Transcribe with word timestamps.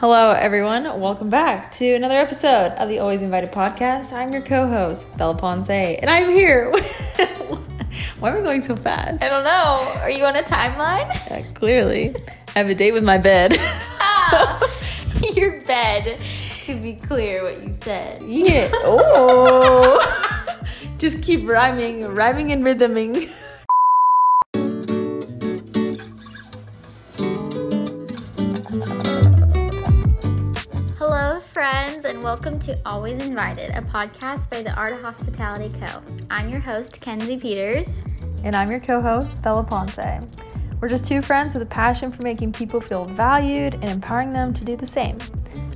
Hello, 0.00 0.30
everyone. 0.30 0.84
Welcome 1.00 1.28
back 1.28 1.72
to 1.72 1.94
another 1.94 2.14
episode 2.18 2.72
of 2.78 2.88
the 2.88 3.00
Always 3.00 3.20
Invited 3.20 3.50
podcast. 3.50 4.12
I'm 4.12 4.32
your 4.32 4.42
co 4.42 4.68
host, 4.68 5.16
Bella 5.18 5.34
Ponce, 5.34 5.68
and 5.70 6.08
I'm 6.08 6.30
here. 6.30 6.70
Why 8.20 8.30
are 8.30 8.38
we 8.38 8.44
going 8.44 8.62
so 8.62 8.76
fast? 8.76 9.20
I 9.22 9.28
don't 9.28 9.42
know. 9.42 10.00
Are 10.00 10.10
you 10.10 10.24
on 10.24 10.36
a 10.36 10.42
timeline? 10.42 11.10
Uh, 11.30 11.42
clearly, 11.54 12.14
I 12.54 12.58
have 12.60 12.68
a 12.68 12.74
date 12.74 12.92
with 12.92 13.02
my 13.02 13.18
bed. 13.18 13.56
ah, 13.58 14.60
your 15.34 15.60
bed. 15.62 16.20
To 16.62 16.76
be 16.76 16.94
clear, 16.94 17.42
what 17.42 17.62
you 17.64 17.72
said. 17.72 18.22
yeah. 18.22 18.70
Oh. 18.74 20.04
Just 20.98 21.22
keep 21.22 21.48
rhyming, 21.48 22.06
rhyming 22.06 22.52
and 22.52 22.62
rhythming. 22.64 23.28
Friends, 31.58 32.04
and 32.04 32.22
welcome 32.22 32.56
to 32.56 32.78
Always 32.86 33.18
Invited, 33.18 33.70
a 33.74 33.82
podcast 33.82 34.48
by 34.48 34.62
the 34.62 34.72
Art 34.74 34.92
of 34.92 35.00
Hospitality 35.00 35.76
Co. 35.80 36.00
I'm 36.30 36.48
your 36.48 36.60
host, 36.60 37.00
Kenzie 37.00 37.36
Peters. 37.36 38.04
And 38.44 38.54
I'm 38.54 38.70
your 38.70 38.78
co 38.78 39.00
host, 39.00 39.42
Bella 39.42 39.64
Ponce. 39.64 40.24
We're 40.80 40.88
just 40.88 41.04
two 41.04 41.20
friends 41.20 41.54
with 41.54 41.64
a 41.64 41.66
passion 41.66 42.12
for 42.12 42.22
making 42.22 42.52
people 42.52 42.80
feel 42.80 43.06
valued 43.06 43.74
and 43.74 43.86
empowering 43.86 44.32
them 44.32 44.54
to 44.54 44.64
do 44.64 44.76
the 44.76 44.86
same. 44.86 45.18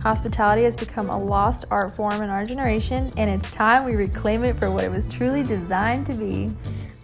Hospitality 0.04 0.62
has 0.62 0.76
become 0.76 1.10
a 1.10 1.18
lost 1.20 1.64
art 1.68 1.96
form 1.96 2.22
in 2.22 2.30
our 2.30 2.44
generation, 2.44 3.10
and 3.16 3.28
it's 3.28 3.50
time 3.50 3.84
we 3.84 3.96
reclaim 3.96 4.44
it 4.44 4.60
for 4.60 4.70
what 4.70 4.84
it 4.84 4.90
was 4.92 5.08
truly 5.08 5.42
designed 5.42 6.06
to 6.06 6.12
be. 6.12 6.48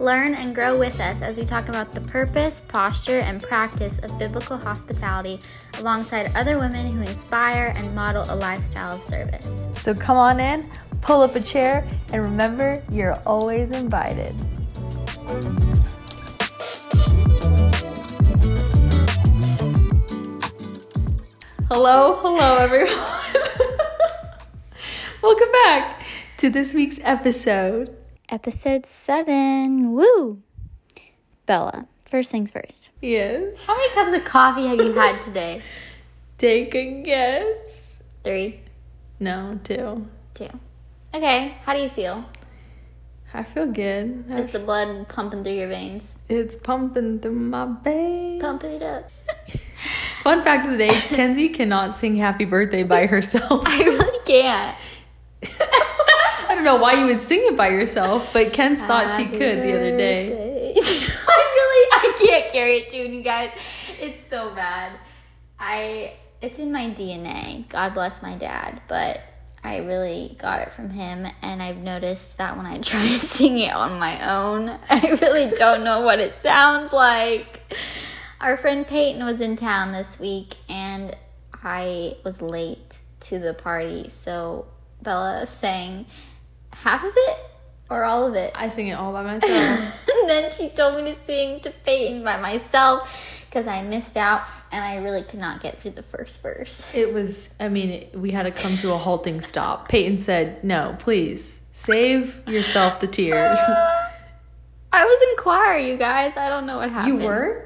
Learn 0.01 0.37
and 0.37 0.55
grow 0.55 0.79
with 0.79 1.01
us 1.01 1.23
as 1.23 1.37
we 1.37 1.45
talk 1.45 1.69
about 1.69 1.93
the 1.93 2.01
purpose, 2.01 2.63
posture, 2.69 3.19
and 3.19 3.43
practice 3.43 3.99
of 3.99 4.17
biblical 4.17 4.57
hospitality 4.57 5.41
alongside 5.81 6.31
other 6.37 6.57
women 6.57 6.93
who 6.93 7.03
inspire 7.03 7.73
and 7.75 7.93
model 7.97 8.25
a 8.29 8.37
lifestyle 8.37 8.97
of 8.97 9.03
service. 9.03 9.67
So 9.77 9.95
come 9.95 10.17
on 10.17 10.39
in, 10.39 10.71
pull 11.01 11.23
up 11.23 11.35
a 11.35 11.41
chair, 11.41 11.85
and 12.13 12.23
remember, 12.23 12.81
you're 12.93 13.21
always 13.27 13.73
invited. 13.73 14.37
Hello, 21.69 22.21
hello, 22.23 22.59
everyone. 22.61 22.95
Welcome 25.25 25.51
back 25.65 26.05
to 26.37 26.51
this 26.51 26.73
week's 26.73 27.01
episode. 27.03 27.98
Episode 28.31 28.85
7. 28.85 29.93
Woo! 29.93 30.43
Bella, 31.47 31.87
first 32.05 32.31
things 32.31 32.51
first. 32.51 32.91
Yes. 33.01 33.55
How 33.67 33.75
many 33.75 33.95
cups 33.95 34.13
of 34.17 34.25
coffee 34.31 34.67
have 34.67 34.79
you 34.81 34.93
had 34.93 35.23
today? 35.23 35.63
Take 36.39 36.75
a 36.75 37.03
guess. 37.03 38.03
Three, 38.23 38.61
No, 39.19 39.59
two. 39.65 40.07
two. 40.35 40.49
Okay, 41.15 41.55
how 41.65 41.73
do 41.75 41.81
you 41.81 41.89
feel? 41.89 42.25
I 43.33 43.43
feel 43.43 43.67
good. 43.67 44.25
I 44.31 44.41
Is 44.41 44.53
the 44.53 44.59
blood 44.59 45.09
pumping 45.09 45.43
through 45.43 45.55
your 45.55 45.69
veins? 45.69 46.17
It's 46.29 46.55
pumping 46.57 47.21
through 47.21 47.33
my 47.35 47.75
veins. 47.83 48.43
Pump 48.43 48.65
it 48.65 48.83
up. 48.83 49.11
Fun 50.23 50.43
fact 50.43 50.67
of 50.67 50.73
the 50.73 50.79
day 50.79 50.89
Kenzie 50.91 51.49
cannot 51.49 51.95
sing 51.95 52.17
happy 52.17 52.45
birthday 52.45 52.83
by 52.83 53.07
herself. 53.07 53.63
I 53.67 53.79
really 53.85 54.19
can't. 54.27 54.77
I 56.59 56.61
don't 56.61 56.75
know 56.75 56.83
why 56.83 56.95
you 56.95 57.07
would 57.07 57.23
sing 57.23 57.41
it 57.45 57.57
by 57.57 57.69
yourself, 57.69 58.33
but 58.33 58.53
Kens 58.53 58.83
thought 58.83 59.17
she 59.17 59.27
could 59.27 59.63
the 59.63 59.77
other 59.77 59.97
day. 59.97 60.75
I 60.77 61.53
really, 61.55 62.11
I 62.11 62.17
can't 62.19 62.51
carry 62.51 62.83
a 62.83 62.91
tune, 62.91 63.13
you 63.13 63.23
guys. 63.23 63.53
It's 64.01 64.27
so 64.27 64.53
bad. 64.57 64.91
I, 65.57 66.15
it's 66.43 66.59
in 66.59 66.73
my 66.73 66.91
DNA. 66.91 67.69
God 67.69 67.95
bless 67.95 68.23
my 68.23 68.35
dad, 68.35 68.83
but 68.89 69.21
I 69.63 69.77
really 69.77 70.37
got 70.41 70.63
it 70.63 70.73
from 70.73 70.91
him, 70.91 71.29
and 71.43 71.63
I've 71.63 71.79
noticed 71.79 72.39
that 72.39 72.57
when 72.57 72.67
I 72.67 72.79
try 72.83 73.07
to 73.07 73.21
sing 73.21 73.61
it 73.61 73.73
on 73.73 74.01
my 74.01 74.29
own, 74.29 74.81
I 74.91 75.17
really 75.23 75.57
don't 75.57 75.85
know 75.85 76.01
what 76.01 76.19
it 76.19 76.35
sounds 76.35 76.93
like. 76.93 77.73
Our 78.41 78.57
friend 78.57 78.85
Peyton 78.85 79.25
was 79.25 79.41
in 79.41 79.55
town 79.55 79.93
this 79.93 80.19
week, 80.19 80.57
and 80.69 81.15
I 81.63 82.17
was 82.25 82.43
late 82.43 82.99
to 83.21 83.39
the 83.39 83.55
party, 83.55 84.09
so 84.09 84.67
Bella 85.01 85.47
sang 85.47 86.07
half 86.73 87.05
of 87.05 87.13
it 87.15 87.37
or 87.91 88.05
all 88.05 88.27
of 88.27 88.35
it. 88.35 88.53
I 88.55 88.69
sing 88.69 88.89
it 88.89 88.95
all 88.95 89.13
by 89.13 89.23
myself. 89.23 89.51
and 90.21 90.29
then 90.29 90.53
she 90.53 90.69
told 90.71 91.03
me 91.03 91.13
to 91.13 91.19
sing 91.27 91.61
to 91.61 91.71
Peyton 91.71 92.23
by 92.23 92.39
myself 92.41 93.45
because 93.49 93.67
I 93.67 93.83
missed 93.83 94.17
out 94.17 94.43
and 94.71 94.85
I 94.85 94.97
really 94.97 95.23
could 95.23 95.41
not 95.41 95.63
get 95.63 95.81
through 95.81 95.93
the 95.93 96.03
first 96.03 96.43
verse. 96.43 96.95
It 96.95 97.13
was, 97.15 97.55
I 97.59 97.69
mean, 97.69 97.91
it, 97.91 98.15
we 98.19 98.31
had 98.31 98.43
to 98.43 98.51
come 98.51 98.77
to 98.79 98.93
a 98.93 98.99
halting 98.99 99.41
stop. 99.41 99.89
Peyton 99.89 100.19
said, 100.19 100.63
No, 100.63 100.97
please, 100.99 101.63
save 101.73 102.43
yourself 102.47 103.01
the 103.01 103.07
tears. 103.07 103.59
I 104.93 105.05
was 105.05 105.23
in 105.31 105.37
choir, 105.43 105.79
you 105.79 105.97
guys. 105.97 106.37
I 106.37 106.49
don't 106.49 106.67
know 106.67 106.79
what 106.79 106.91
happened. 106.91 107.21
you 107.21 107.27
were? 107.27 107.65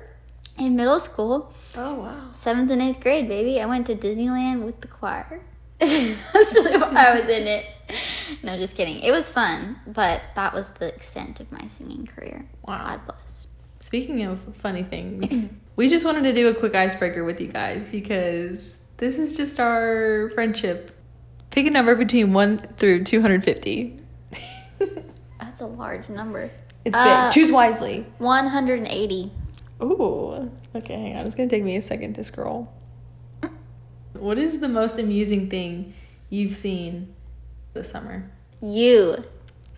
In 0.59 0.77
middle 0.77 1.01
school, 1.01 1.53
Oh, 1.77 1.95
wow. 1.95 2.31
seventh 2.35 2.71
and 2.71 2.83
eighth 2.83 3.01
grade, 3.01 3.27
baby. 3.27 3.61
I 3.61 3.67
went 3.67 3.87
to 3.87 3.97
Disneyland 3.97 4.63
with 4.65 4.81
the 4.83 4.89
choir. 4.89 5.41
That's 6.33 6.55
really 6.55 6.77
why 6.79 6.93
I 7.09 7.21
was 7.21 7.29
in 7.29 7.47
it. 7.49 7.67
No, 8.43 8.57
just 8.59 8.77
kidding. 8.77 9.01
It 9.01 9.11
was 9.11 9.29
fun, 9.29 9.79
but 9.87 10.23
that 10.37 10.55
was 10.55 10.69
the 10.71 10.87
extent 10.95 11.41
of 11.41 11.51
my 11.51 11.67
singing 11.67 12.07
career. 12.07 12.47
Wow. 12.69 12.79
God 12.79 13.01
bless. 13.07 13.47
Speaking 13.81 14.23
of 14.23 14.39
funny 14.57 14.83
things, 14.85 15.53
we 15.77 15.89
just 15.89 16.05
wanted 16.05 16.23
to 16.23 16.33
do 16.33 16.49
a 16.49 16.55
quick 16.55 16.75
icebreaker 16.77 17.25
with 17.25 17.41
you 17.41 17.49
guys 17.49 17.89
because 17.89 18.79
this 18.99 19.19
is 19.19 19.37
just 19.37 19.59
our 19.59 20.31
friendship. 20.35 20.97
Pick 21.51 21.67
a 21.67 21.71
number 21.71 21.95
between 21.97 22.33
1 22.33 22.59
through 22.59 23.05
250. 23.05 23.99
That's 25.41 25.61
a 25.61 25.67
large 25.67 26.09
number. 26.09 26.51
It's 26.85 26.97
Uh, 26.97 27.27
big. 27.27 27.35
Choose 27.35 27.51
wisely. 27.53 28.07
180. 28.19 29.33
Ooh. 29.83 30.51
Okay, 30.75 30.95
hang 30.95 31.17
on. 31.17 31.27
It's 31.27 31.35
going 31.35 31.49
to 31.49 31.55
take 31.55 31.65
me 31.65 31.77
a 31.77 31.83
second 31.83 32.15
to 32.15 32.25
scroll. 32.25 32.73
What 34.23 34.39
is 34.39 34.61
the 34.61 34.69
most 34.69 35.01
amusing 35.01 35.51
thing 35.51 35.95
you've 36.31 36.53
seen 36.53 37.13
this 37.73 37.91
summer? 37.91 38.31
You 38.61 39.25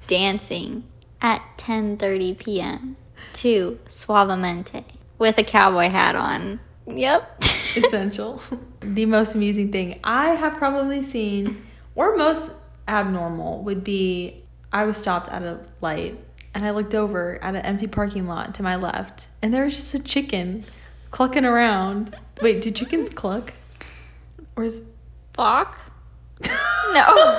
dancing 0.07 0.85
at 1.23 1.41
10:30 1.57 2.39
p.m. 2.39 2.97
to 3.37 3.79
Suavemente 3.89 4.85
with 5.19 5.39
a 5.39 5.45
cowboy 5.45 5.89
hat 5.89 6.15
on. 6.15 6.61
Yep. 6.87 7.39
Essential. 7.43 8.43
the 8.81 9.07
most 9.07 9.35
amusing 9.35 9.73
thing 9.73 9.99
I 10.05 10.33
have 10.35 10.59
probably 10.59 11.01
seen, 11.01 11.65
or 11.95 12.15
most 12.15 12.53
abnormal, 12.87 13.63
would 13.63 13.83
be 13.83 14.43
I 14.71 14.85
was 14.85 14.99
stopped 14.99 15.31
at 15.31 15.43
a 15.43 15.61
light 15.81 16.19
and 16.55 16.67
I 16.67 16.71
looked 16.73 16.95
over 16.95 17.43
at 17.43 17.55
an 17.55 17.63
empty 17.63 17.87
parking 17.87 18.27
lot 18.27 18.55
to 18.57 18.63
my 18.63 18.77
left, 18.77 19.27
and 19.41 19.55
there 19.55 19.65
was 19.65 19.77
just 19.77 19.95
a 19.95 20.03
chicken 20.03 20.65
clucking 21.11 21.47
around. 21.47 22.15
Wait, 22.43 22.61
do 22.61 22.71
chickens 22.71 23.09
cluck? 23.09 23.55
Or 24.57 24.65
is. 24.65 24.81
Bach? 25.33 25.79
No. 26.93 27.37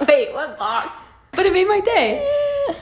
Wait, 0.08 0.32
what 0.32 0.58
box? 0.58 0.96
But 1.32 1.46
it 1.46 1.52
made 1.52 1.68
my 1.68 1.80
day, 1.80 2.28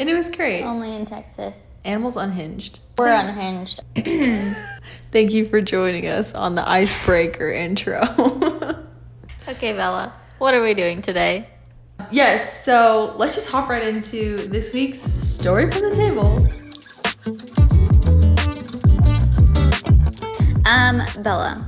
and 0.01 0.09
it 0.09 0.15
was 0.15 0.31
great. 0.31 0.63
Only 0.63 0.97
in 0.97 1.05
Texas. 1.05 1.69
Animals 1.85 2.17
unhinged. 2.17 2.81
We're 2.97 3.09
unhinged. 3.09 3.81
Thank 5.13 5.33
you 5.33 5.47
for 5.47 5.61
joining 5.61 6.07
us 6.07 6.35
on 6.35 6.55
the 6.55 6.67
icebreaker 6.69 7.51
intro. 7.53 8.01
Okay, 9.49 9.73
Bella. 9.75 10.15
What 10.39 10.55
are 10.55 10.63
we 10.63 10.73
doing 10.75 11.03
today? 11.03 11.49
yes, 12.11 12.65
so 12.65 13.15
let's 13.19 13.35
just 13.35 13.51
hop 13.51 13.69
right 13.69 13.87
into 13.87 14.47
this 14.49 14.73
week's 14.73 15.01
story 15.01 15.71
from 15.71 15.83
the 15.83 15.95
table. 15.95 16.47
Um, 20.65 21.03
Bella, 21.23 21.67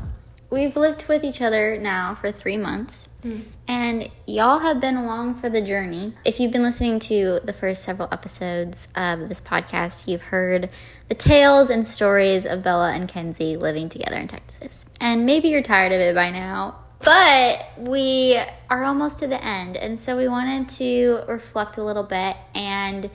we've 0.50 0.76
lived 0.76 1.06
with 1.08 1.24
each 1.24 1.40
other 1.40 1.78
now 1.78 2.16
for 2.20 2.32
three 2.32 2.56
months, 2.56 3.08
hmm. 3.22 3.40
and 3.66 4.10
y'all 4.26 4.58
have 4.58 4.80
been 4.80 4.96
along 4.96 5.36
for 5.40 5.48
the 5.48 5.62
journey. 5.62 6.14
If 6.24 6.40
you've 6.40 6.52
been 6.52 6.62
listening 6.62 6.98
to 7.00 7.40
the 7.44 7.52
first 7.52 7.84
several 7.84 8.08
episodes 8.12 8.88
of 8.94 9.28
this 9.28 9.40
podcast, 9.40 10.08
you've 10.08 10.22
heard 10.22 10.68
the 11.08 11.14
tales 11.14 11.70
and 11.70 11.86
stories 11.86 12.44
of 12.44 12.62
Bella 12.62 12.92
and 12.92 13.08
Kenzie 13.08 13.56
living 13.56 13.88
together 13.88 14.16
in 14.16 14.28
Texas. 14.28 14.86
And 15.00 15.24
maybe 15.24 15.48
you're 15.48 15.62
tired 15.62 15.92
of 15.92 16.00
it 16.00 16.14
by 16.14 16.30
now. 16.30 16.76
But 17.02 17.66
we 17.78 18.38
are 18.68 18.84
almost 18.84 19.18
to 19.20 19.26
the 19.26 19.42
end, 19.42 19.76
and 19.76 19.98
so 19.98 20.18
we 20.18 20.28
wanted 20.28 20.68
to 20.76 21.22
reflect 21.26 21.78
a 21.78 21.84
little 21.84 22.02
bit 22.02 22.36
and 22.54 23.08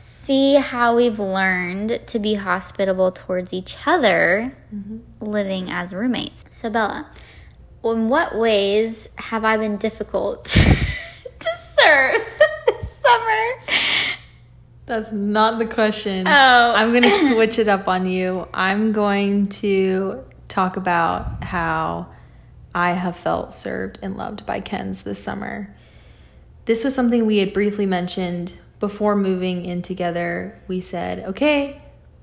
see 0.00 0.54
how 0.54 0.96
we've 0.96 1.18
learned 1.18 2.00
to 2.06 2.18
be 2.18 2.34
hospitable 2.34 3.12
towards 3.12 3.52
each 3.52 3.76
other 3.86 4.56
mm-hmm. 4.74 4.98
living 5.24 5.70
as 5.70 5.92
roommates. 5.92 6.44
So, 6.50 6.70
Bella, 6.70 7.10
in 7.84 8.08
what 8.08 8.34
ways 8.34 9.08
have 9.16 9.44
I 9.44 9.56
been 9.56 9.76
difficult 9.76 10.44
to 10.44 11.50
serve 11.78 12.22
this 12.66 12.90
summer? 12.98 13.76
That's 14.86 15.12
not 15.12 15.58
the 15.58 15.66
question. 15.66 16.26
Oh. 16.26 16.30
I'm 16.30 16.90
going 16.90 17.02
to 17.04 17.34
switch 17.34 17.58
it 17.58 17.68
up 17.68 17.86
on 17.86 18.06
you. 18.06 18.48
I'm 18.54 18.92
going 18.92 19.48
to 19.48 20.24
talk 20.48 20.76
about 20.76 21.44
how 21.44 22.08
I 22.74 22.92
have 22.92 23.16
felt 23.16 23.52
served 23.52 23.98
and 24.02 24.16
loved 24.16 24.46
by 24.46 24.60
Kens 24.60 25.02
this 25.02 25.22
summer. 25.22 25.76
This 26.64 26.84
was 26.84 26.94
something 26.94 27.26
we 27.26 27.38
had 27.38 27.52
briefly 27.52 27.86
mentioned 27.86 28.54
before 28.80 29.14
moving 29.14 29.64
in 29.64 29.82
together. 29.82 30.60
We 30.66 30.80
said, 30.80 31.20
okay, 31.20 31.80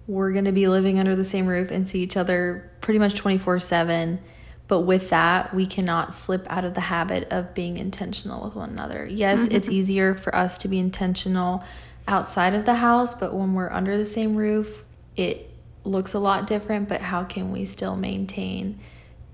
we're 0.08 0.32
going 0.32 0.46
to 0.46 0.52
be 0.52 0.68
living 0.68 1.00
under 1.00 1.16
the 1.16 1.24
same 1.24 1.46
roof 1.46 1.72
and 1.72 1.88
see 1.88 2.02
each 2.02 2.18
other 2.18 2.70
pretty 2.82 3.00
much 3.00 3.16
24 3.16 3.60
7. 3.60 4.20
But 4.68 4.82
with 4.82 5.10
that, 5.12 5.54
we 5.54 5.66
cannot 5.66 6.14
slip 6.14 6.46
out 6.50 6.66
of 6.66 6.74
the 6.74 6.82
habit 6.82 7.32
of 7.32 7.54
being 7.54 7.78
intentional 7.78 8.44
with 8.44 8.56
one 8.56 8.72
another. 8.72 9.06
Yes, 9.06 9.46
mm-hmm. 9.46 9.56
it's 9.56 9.70
easier 9.70 10.14
for 10.14 10.36
us 10.36 10.58
to 10.60 10.68
be 10.68 10.78
intentional 10.78 11.64
outside 12.06 12.54
of 12.54 12.66
the 12.66 12.76
house, 12.76 13.14
but 13.14 13.34
when 13.34 13.54
we're 13.54 13.72
under 13.72 13.98
the 13.98 14.06
same 14.06 14.36
roof, 14.36 14.84
it 15.16 15.50
looks 15.86 16.14
a 16.14 16.20
lot 16.20 16.48
different. 16.48 16.90
But 16.90 17.02
how 17.02 17.24
can 17.24 17.52
we 17.52 17.64
still 17.64 17.96
maintain 17.96 18.80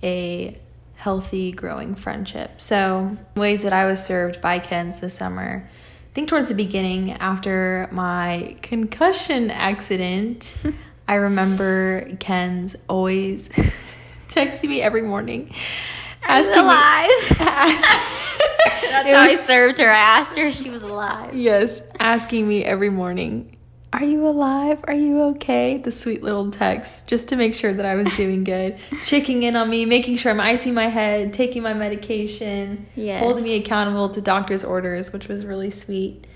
a 0.03 0.59
healthy, 0.97 1.51
growing 1.51 1.95
friendship? 1.95 2.61
So, 2.61 3.17
ways 3.35 3.63
that 3.63 3.73
I 3.73 3.85
was 3.85 4.05
served 4.05 4.39
by 4.39 4.59
Kens 4.59 4.99
this 4.99 5.15
summer. 5.15 5.67
I 6.13 6.15
think 6.15 6.29
towards 6.29 6.49
the 6.49 6.55
beginning, 6.55 7.13
after 7.13 7.89
my 7.91 8.55
concussion 8.61 9.49
accident, 9.49 10.55
I 11.07 11.15
remember 11.15 12.07
Kens 12.19 12.75
always 12.87 13.49
texting 14.27 14.69
me 14.69 14.79
every 14.79 15.01
morning, 15.01 15.51
asking 16.21 16.55
alive. 16.55 17.09
Me, 17.09 17.37
ask, 17.39 17.87
That's 18.91 19.07
how 19.07 19.23
was, 19.23 19.39
I 19.39 19.43
served 19.43 19.79
her. 19.79 19.89
I 19.89 20.19
asked 20.19 20.37
her 20.37 20.45
if 20.45 20.55
she 20.55 20.69
was 20.69 20.83
alive. 20.83 21.33
Yes, 21.33 21.81
asking 21.99 22.47
me 22.47 22.63
every 22.63 22.91
morning, 22.91 23.57
"Are 23.93 24.03
you 24.03 24.27
alive? 24.27 24.83
Are 24.85 24.93
you 24.93 25.21
okay?" 25.35 25.77
The 25.77 25.91
sweet 25.91 26.21
little 26.21 26.51
text, 26.51 27.07
just 27.07 27.29
to 27.29 27.35
make 27.35 27.53
sure 27.53 27.73
that 27.73 27.85
I 27.85 27.95
was 27.95 28.11
doing 28.17 28.43
good, 28.43 28.77
checking 29.05 29.43
in 29.43 29.55
on 29.55 29.69
me, 29.69 29.85
making 29.85 30.17
sure 30.17 30.31
I'm 30.31 30.41
icing 30.41 30.73
my 30.73 30.87
head, 30.87 31.33
taking 31.33 31.63
my 31.63 31.73
medication, 31.73 32.87
yes. 32.95 33.21
holding 33.21 33.43
me 33.43 33.55
accountable 33.55 34.09
to 34.09 34.19
doctor's 34.21 34.63
orders, 34.63 35.13
which 35.13 35.27
was 35.27 35.45
really 35.45 35.69
sweet 35.69 36.27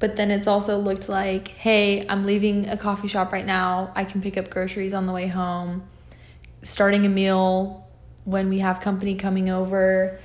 but 0.00 0.16
then 0.16 0.28
it's 0.32 0.48
also 0.48 0.76
looked 0.76 1.08
like 1.08 1.48
hey 1.48 2.04
i'm 2.08 2.24
leaving 2.24 2.68
a 2.68 2.76
coffee 2.76 3.06
shop 3.06 3.32
right 3.32 3.46
now 3.46 3.92
i 3.94 4.04
can 4.04 4.20
pick 4.20 4.36
up 4.36 4.50
groceries 4.50 4.92
on 4.92 5.06
the 5.06 5.12
way 5.12 5.28
home 5.28 5.84
starting 6.64 7.06
a 7.06 7.08
meal 7.08 7.86
when 8.24 8.48
we 8.48 8.58
have 8.58 8.80
company 8.80 9.14
coming 9.14 9.50
over. 9.50 10.18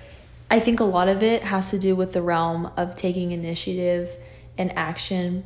I 0.49 0.59
think 0.59 0.79
a 0.79 0.85
lot 0.85 1.07
of 1.07 1.21
it 1.21 1.43
has 1.43 1.69
to 1.71 1.77
do 1.77 1.95
with 1.95 2.13
the 2.13 2.21
realm 2.21 2.71
of 2.75 2.95
taking 2.95 3.31
initiative 3.31 4.15
and 4.57 4.75
action 4.75 5.43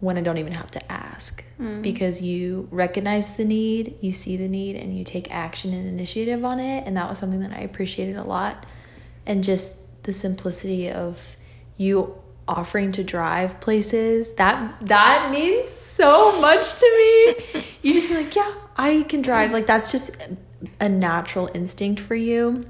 when 0.00 0.16
I 0.16 0.20
don't 0.20 0.38
even 0.38 0.52
have 0.54 0.70
to 0.72 0.92
ask 0.92 1.44
mm. 1.60 1.82
because 1.82 2.22
you 2.22 2.68
recognize 2.70 3.36
the 3.36 3.44
need, 3.44 3.96
you 4.00 4.12
see 4.12 4.36
the 4.36 4.48
need, 4.48 4.76
and 4.76 4.96
you 4.96 5.02
take 5.04 5.32
action 5.32 5.74
and 5.74 5.88
initiative 5.88 6.44
on 6.44 6.60
it. 6.60 6.86
And 6.86 6.96
that 6.96 7.08
was 7.08 7.18
something 7.18 7.40
that 7.40 7.52
I 7.52 7.60
appreciated 7.60 8.16
a 8.16 8.22
lot. 8.22 8.64
And 9.26 9.42
just 9.42 10.02
the 10.04 10.12
simplicity 10.12 10.90
of 10.90 11.36
you 11.76 12.14
offering 12.46 12.92
to 12.92 13.04
drive 13.04 13.60
places 13.60 14.32
that 14.36 14.74
that 14.80 15.30
means 15.30 15.68
so 15.68 16.40
much 16.40 16.78
to 16.78 16.86
me 16.96 17.62
you 17.82 17.92
just 17.92 18.08
be 18.08 18.14
like 18.14 18.34
yeah 18.34 18.54
i 18.78 19.04
can 19.06 19.20
drive 19.20 19.52
like 19.52 19.66
that's 19.66 19.92
just 19.92 20.16
a 20.80 20.88
natural 20.88 21.50
instinct 21.52 22.00
for 22.00 22.14
you 22.14 22.64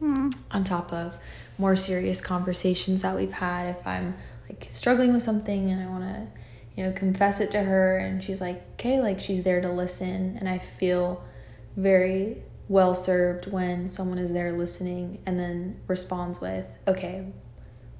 mm. 0.00 0.34
on 0.50 0.64
top 0.64 0.90
of 0.94 1.18
more 1.58 1.76
serious 1.76 2.22
conversations 2.22 3.02
that 3.02 3.14
we've 3.14 3.32
had 3.32 3.66
if 3.66 3.86
i'm 3.86 4.16
like 4.48 4.66
struggling 4.70 5.12
with 5.12 5.22
something 5.22 5.70
and 5.70 5.82
i 5.82 5.86
want 5.86 6.02
to 6.02 6.26
you 6.78 6.84
know 6.84 6.92
confess 6.92 7.40
it 7.40 7.50
to 7.50 7.60
her 7.60 7.98
and 7.98 8.22
she's 8.22 8.40
like 8.40 8.62
okay 8.72 9.00
like 9.00 9.18
she's 9.18 9.42
there 9.42 9.60
to 9.60 9.70
listen 9.70 10.36
and 10.38 10.48
i 10.48 10.58
feel 10.58 11.24
very 11.76 12.42
well 12.68 12.94
served 12.94 13.50
when 13.50 13.88
someone 13.88 14.18
is 14.18 14.32
there 14.32 14.52
listening 14.52 15.18
and 15.26 15.38
then 15.40 15.80
responds 15.86 16.40
with 16.40 16.66
okay 16.86 17.26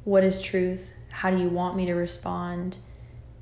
what 0.05 0.23
is 0.23 0.41
truth 0.41 0.93
how 1.11 1.31
do 1.31 1.39
you 1.39 1.49
want 1.49 1.77
me 1.77 1.87
to 1.87 1.95
respond? 1.95 2.79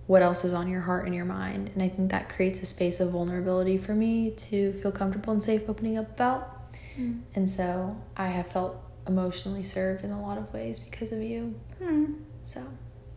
What 0.06 0.22
else 0.22 0.44
is 0.44 0.54
on 0.54 0.68
your 0.68 0.82
heart 0.82 1.06
and 1.06 1.14
your 1.14 1.24
mind? 1.24 1.70
And 1.74 1.82
I 1.82 1.88
think 1.88 2.10
that 2.10 2.28
creates 2.28 2.60
a 2.62 2.66
space 2.66 3.00
of 3.00 3.10
vulnerability 3.10 3.76
for 3.76 3.94
me 3.94 4.30
to 4.30 4.72
feel 4.74 4.92
comfortable 4.92 5.32
and 5.32 5.42
safe 5.42 5.68
opening 5.68 5.98
up 5.98 6.10
about. 6.10 6.72
Mm. 6.98 7.22
And 7.34 7.50
so 7.50 8.00
I 8.16 8.28
have 8.28 8.46
felt 8.46 8.80
emotionally 9.06 9.62
served 9.62 10.04
in 10.04 10.10
a 10.10 10.22
lot 10.22 10.38
of 10.38 10.52
ways 10.52 10.78
because 10.78 11.12
of 11.12 11.22
you. 11.22 11.54
Mm. 11.82 12.20
So 12.44 12.62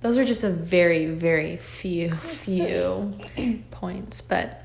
those 0.01 0.18
are 0.18 0.24
just 0.24 0.44
a 0.44 0.50
very, 0.50 1.07
very 1.07 1.57
few, 1.57 2.12
few 2.16 3.13
points, 3.72 4.22
but 4.22 4.63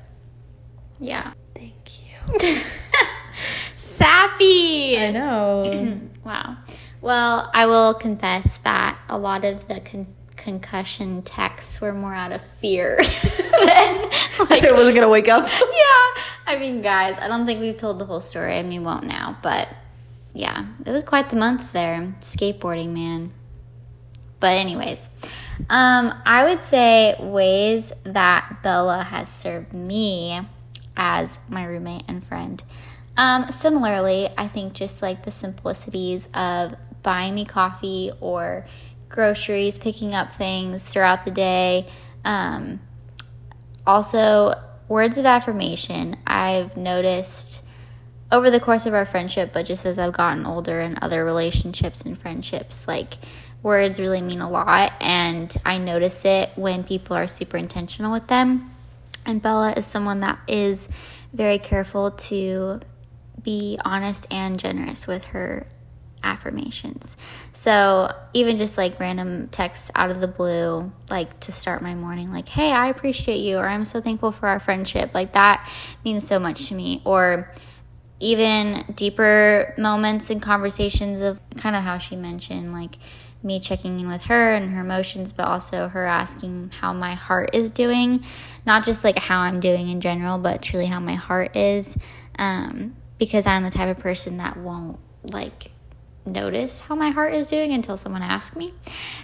yeah. 0.99 1.33
Thank 1.55 1.91
you. 1.99 2.59
Sappy. 3.75 4.97
I 4.97 5.11
know. 5.11 5.99
wow. 6.23 6.57
Well, 7.01 7.51
I 7.53 7.65
will 7.67 7.93
confess 7.93 8.57
that 8.57 8.97
a 9.09 9.17
lot 9.17 9.45
of 9.45 9.67
the 9.67 9.79
con- 9.81 10.07
concussion 10.35 11.21
texts 11.21 11.79
were 11.81 11.91
more 11.91 12.13
out 12.13 12.31
of 12.31 12.41
fear 12.41 12.97
than 13.01 14.01
like 14.49 14.63
it 14.63 14.73
wasn't 14.73 14.95
gonna 14.95 15.09
wake 15.09 15.27
up. 15.27 15.47
yeah, 15.49 16.21
I 16.47 16.57
mean, 16.59 16.81
guys, 16.81 17.17
I 17.19 17.27
don't 17.27 17.45
think 17.45 17.59
we've 17.59 17.77
told 17.77 17.99
the 17.99 18.05
whole 18.05 18.21
story, 18.21 18.57
and 18.57 18.69
we 18.69 18.79
won't 18.79 19.05
now. 19.05 19.37
But 19.43 19.67
yeah, 20.33 20.65
it 20.85 20.91
was 20.91 21.03
quite 21.03 21.29
the 21.29 21.35
month 21.35 21.71
there, 21.73 22.15
skateboarding, 22.21 22.89
man. 22.89 23.31
But 24.39 24.53
anyways, 24.53 25.09
um, 25.69 26.13
I 26.25 26.45
would 26.45 26.61
say 26.63 27.15
ways 27.19 27.93
that 28.03 28.59
Bella 28.61 29.03
has 29.03 29.29
served 29.29 29.73
me 29.73 30.41
as 30.97 31.39
my 31.49 31.65
roommate 31.65 32.03
and 32.07 32.23
friend. 32.23 32.61
Um, 33.17 33.51
similarly, 33.51 34.29
I 34.37 34.47
think 34.47 34.73
just 34.73 35.01
like 35.01 35.23
the 35.23 35.31
simplicities 35.31 36.27
of 36.33 36.75
buying 37.01 37.35
me 37.35 37.45
coffee 37.45 38.11
or 38.19 38.65
groceries, 39.09 39.77
picking 39.77 40.13
up 40.13 40.33
things 40.33 40.87
throughout 40.87 41.23
the 41.23 41.31
day. 41.31 41.87
Um, 42.25 42.81
also, 43.87 44.55
words 44.87 45.17
of 45.17 45.25
affirmation. 45.25 46.17
I've 46.27 46.75
noticed 46.75 47.63
over 48.31 48.49
the 48.49 48.59
course 48.59 48.85
of 48.85 48.93
our 48.93 49.05
friendship, 49.05 49.51
but 49.53 49.65
just 49.65 49.85
as 49.85 49.97
I've 49.97 50.13
gotten 50.13 50.45
older 50.45 50.81
in 50.81 50.97
other 51.01 51.23
relationships 51.23 52.01
and 52.01 52.19
friendships, 52.19 52.87
like 52.87 53.15
words 53.65 53.99
really 53.99 54.21
mean 54.21 54.41
a 54.41 54.49
lot. 54.49 54.93
And 55.01 55.53
I 55.65 55.79
notice 55.79 56.23
it 56.23 56.51
when 56.55 56.83
people 56.83 57.17
are 57.17 57.25
super 57.25 57.57
intentional 57.57 58.11
with 58.11 58.27
them. 58.27 58.71
And 59.25 59.41
Bella 59.41 59.73
is 59.73 59.87
someone 59.87 60.19
that 60.19 60.39
is 60.47 60.87
very 61.33 61.57
careful 61.57 62.11
to 62.11 62.79
be 63.41 63.79
honest 63.83 64.27
and 64.29 64.59
generous 64.59 65.07
with 65.07 65.25
her 65.25 65.65
affirmations. 66.23 67.17
So 67.53 68.13
even 68.33 68.57
just 68.57 68.77
like 68.77 68.99
random 68.99 69.47
texts 69.47 69.89
out 69.95 70.11
of 70.11 70.21
the 70.21 70.27
blue, 70.27 70.91
like 71.09 71.39
to 71.41 71.51
start 71.51 71.81
my 71.81 71.95
morning, 71.95 72.31
like, 72.31 72.47
hey, 72.47 72.71
I 72.71 72.87
appreciate 72.87 73.39
you, 73.39 73.57
or 73.57 73.67
I'm 73.67 73.85
so 73.85 73.99
thankful 73.99 74.31
for 74.31 74.47
our 74.47 74.59
friendship, 74.59 75.13
like 75.15 75.33
that 75.33 75.67
means 76.03 76.25
so 76.25 76.37
much 76.39 76.67
to 76.67 76.75
me. 76.75 77.01
Or 77.03 77.51
even 78.19 78.85
deeper 78.93 79.73
moments 79.77 80.29
and 80.29 80.41
conversations 80.41 81.21
of 81.21 81.39
kind 81.57 81.75
of 81.75 81.81
how 81.81 81.97
she 81.97 82.15
mentioned, 82.15 82.73
like, 82.73 82.97
me 83.45 83.59
checking 83.59 83.99
in 83.99 84.07
with 84.07 84.23
her 84.25 84.53
and 84.53 84.71
her 84.71 84.81
emotions, 84.81 85.31
but 85.31 85.47
also 85.47 85.87
her 85.87 86.05
asking 86.05 86.71
how 86.81 86.91
my 86.91 87.13
heart 87.13 87.51
is 87.53 87.71
doing. 87.71 88.25
Not 88.65 88.83
just 88.83 89.03
like 89.03 89.17
how 89.17 89.39
I'm 89.39 89.59
doing 89.59 89.89
in 89.89 90.01
general, 90.01 90.37
but 90.39 90.61
truly 90.61 90.87
how 90.87 90.99
my 90.99 91.13
heart 91.13 91.55
is. 91.55 91.95
Um, 92.37 92.95
because 93.17 93.45
I'm 93.45 93.63
the 93.63 93.69
type 93.69 93.95
of 93.95 94.01
person 94.01 94.37
that 94.37 94.57
won't 94.57 94.99
like 95.23 95.71
notice 96.25 96.81
how 96.81 96.95
my 96.95 97.11
heart 97.11 97.33
is 97.33 97.47
doing 97.47 97.71
until 97.71 97.97
someone 97.97 98.21
asks 98.21 98.55
me. 98.55 98.73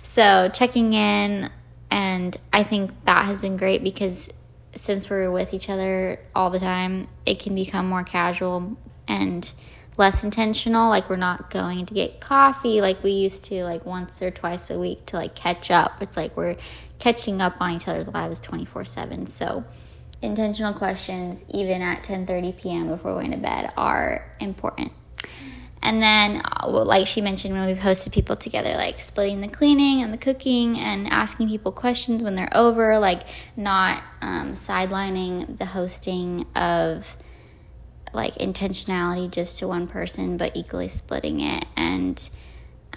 So, 0.03 0.49
checking 0.53 0.93
in, 0.93 1.49
and 1.89 2.37
I 2.53 2.63
think 2.63 3.05
that 3.05 3.25
has 3.25 3.41
been 3.41 3.57
great 3.57 3.83
because 3.83 4.29
since 4.75 5.09
we're 5.09 5.29
with 5.29 5.53
each 5.53 5.69
other 5.69 6.19
all 6.33 6.49
the 6.49 6.59
time, 6.59 7.07
it 7.25 7.39
can 7.39 7.55
become 7.55 7.89
more 7.89 8.03
casual 8.03 8.77
and 9.07 9.51
less 9.97 10.23
intentional. 10.23 10.89
Like, 10.89 11.09
we're 11.09 11.15
not 11.15 11.49
going 11.49 11.85
to 11.85 11.93
get 11.93 12.19
coffee 12.19 12.81
like 12.81 13.03
we 13.03 13.11
used 13.11 13.43
to, 13.45 13.63
like 13.63 13.85
once 13.85 14.21
or 14.21 14.31
twice 14.31 14.69
a 14.69 14.79
week 14.79 15.05
to 15.07 15.17
like 15.17 15.35
catch 15.35 15.71
up. 15.71 16.01
It's 16.01 16.17
like 16.17 16.35
we're 16.35 16.55
catching 16.99 17.41
up 17.41 17.55
on 17.59 17.71
each 17.71 17.87
other's 17.87 18.07
lives 18.07 18.39
24 18.39 18.85
7. 18.85 19.27
So, 19.27 19.63
intentional 20.21 20.73
questions 20.73 21.43
even 21.49 21.81
at 21.81 22.03
10:30 22.03 22.57
p.m. 22.57 22.87
before 22.87 23.13
going 23.13 23.31
to 23.31 23.37
bed 23.37 23.71
are 23.75 24.31
important. 24.39 24.91
And 25.83 26.01
then, 26.01 26.43
uh, 26.45 26.67
like 26.69 27.07
she 27.07 27.21
mentioned, 27.21 27.55
when 27.55 27.65
we've 27.65 27.77
hosted 27.77 28.11
people 28.11 28.35
together, 28.35 28.75
like 28.75 28.99
splitting 28.99 29.41
the 29.41 29.47
cleaning 29.47 30.03
and 30.03 30.13
the 30.13 30.17
cooking 30.17 30.77
and 30.77 31.07
asking 31.07 31.47
people 31.47 31.71
questions 31.71 32.21
when 32.21 32.35
they're 32.35 32.55
over, 32.55 32.99
like 32.99 33.23
not 33.57 34.03
um, 34.21 34.53
sidelining 34.53 35.57
the 35.57 35.65
hosting 35.65 36.45
of 36.55 37.17
like 38.13 38.35
intentionality 38.35 39.29
just 39.29 39.59
to 39.59 39.67
one 39.67 39.87
person, 39.87 40.37
but 40.37 40.55
equally 40.55 40.87
splitting 40.87 41.39
it. 41.41 41.65
And 41.75 42.29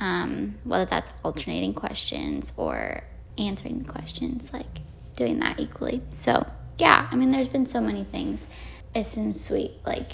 um, 0.00 0.56
whether 0.64 0.84
that's 0.84 1.10
alternating 1.24 1.74
questions 1.74 2.52
or 2.56 3.04
answering 3.38 3.80
the 3.80 3.90
questions, 3.90 4.52
like 4.52 4.80
doing 5.16 5.38
that 5.40 5.60
equally. 5.60 6.02
So, 6.10 6.46
yeah, 6.78 7.08
I 7.10 7.16
mean, 7.16 7.30
there's 7.30 7.48
been 7.48 7.66
so 7.66 7.80
many 7.80 8.04
things. 8.04 8.46
It's 8.94 9.14
been 9.14 9.34
sweet. 9.34 9.72
Like, 9.86 10.12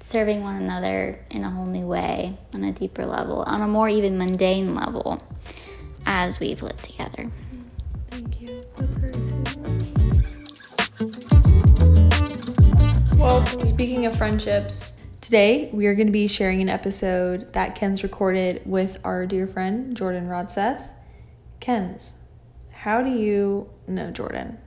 serving 0.00 0.42
one 0.42 0.56
another 0.56 1.24
in 1.30 1.44
a 1.44 1.50
whole 1.50 1.66
new 1.66 1.86
way, 1.86 2.38
on 2.54 2.64
a 2.64 2.72
deeper 2.72 3.04
level, 3.04 3.42
on 3.42 3.62
a 3.62 3.68
more 3.68 3.88
even 3.88 4.18
mundane 4.18 4.74
level 4.74 5.22
as 6.04 6.38
we've 6.38 6.62
lived 6.62 6.84
together. 6.84 7.30
Speaking 13.60 14.06
of 14.06 14.16
friendships, 14.16 15.00
today 15.20 15.70
we 15.72 15.86
are 15.86 15.94
going 15.94 16.06
to 16.06 16.12
be 16.12 16.26
sharing 16.28 16.60
an 16.60 16.68
episode 16.68 17.52
that 17.54 17.74
Kens 17.74 18.02
recorded 18.02 18.62
with 18.64 18.98
our 19.02 19.26
dear 19.26 19.46
friend 19.46 19.96
Jordan 19.96 20.28
Rodseth. 20.28 20.90
Kens, 21.58 22.14
how 22.70 23.02
do 23.02 23.10
you 23.10 23.68
know 23.86 24.10
Jordan? 24.10 24.58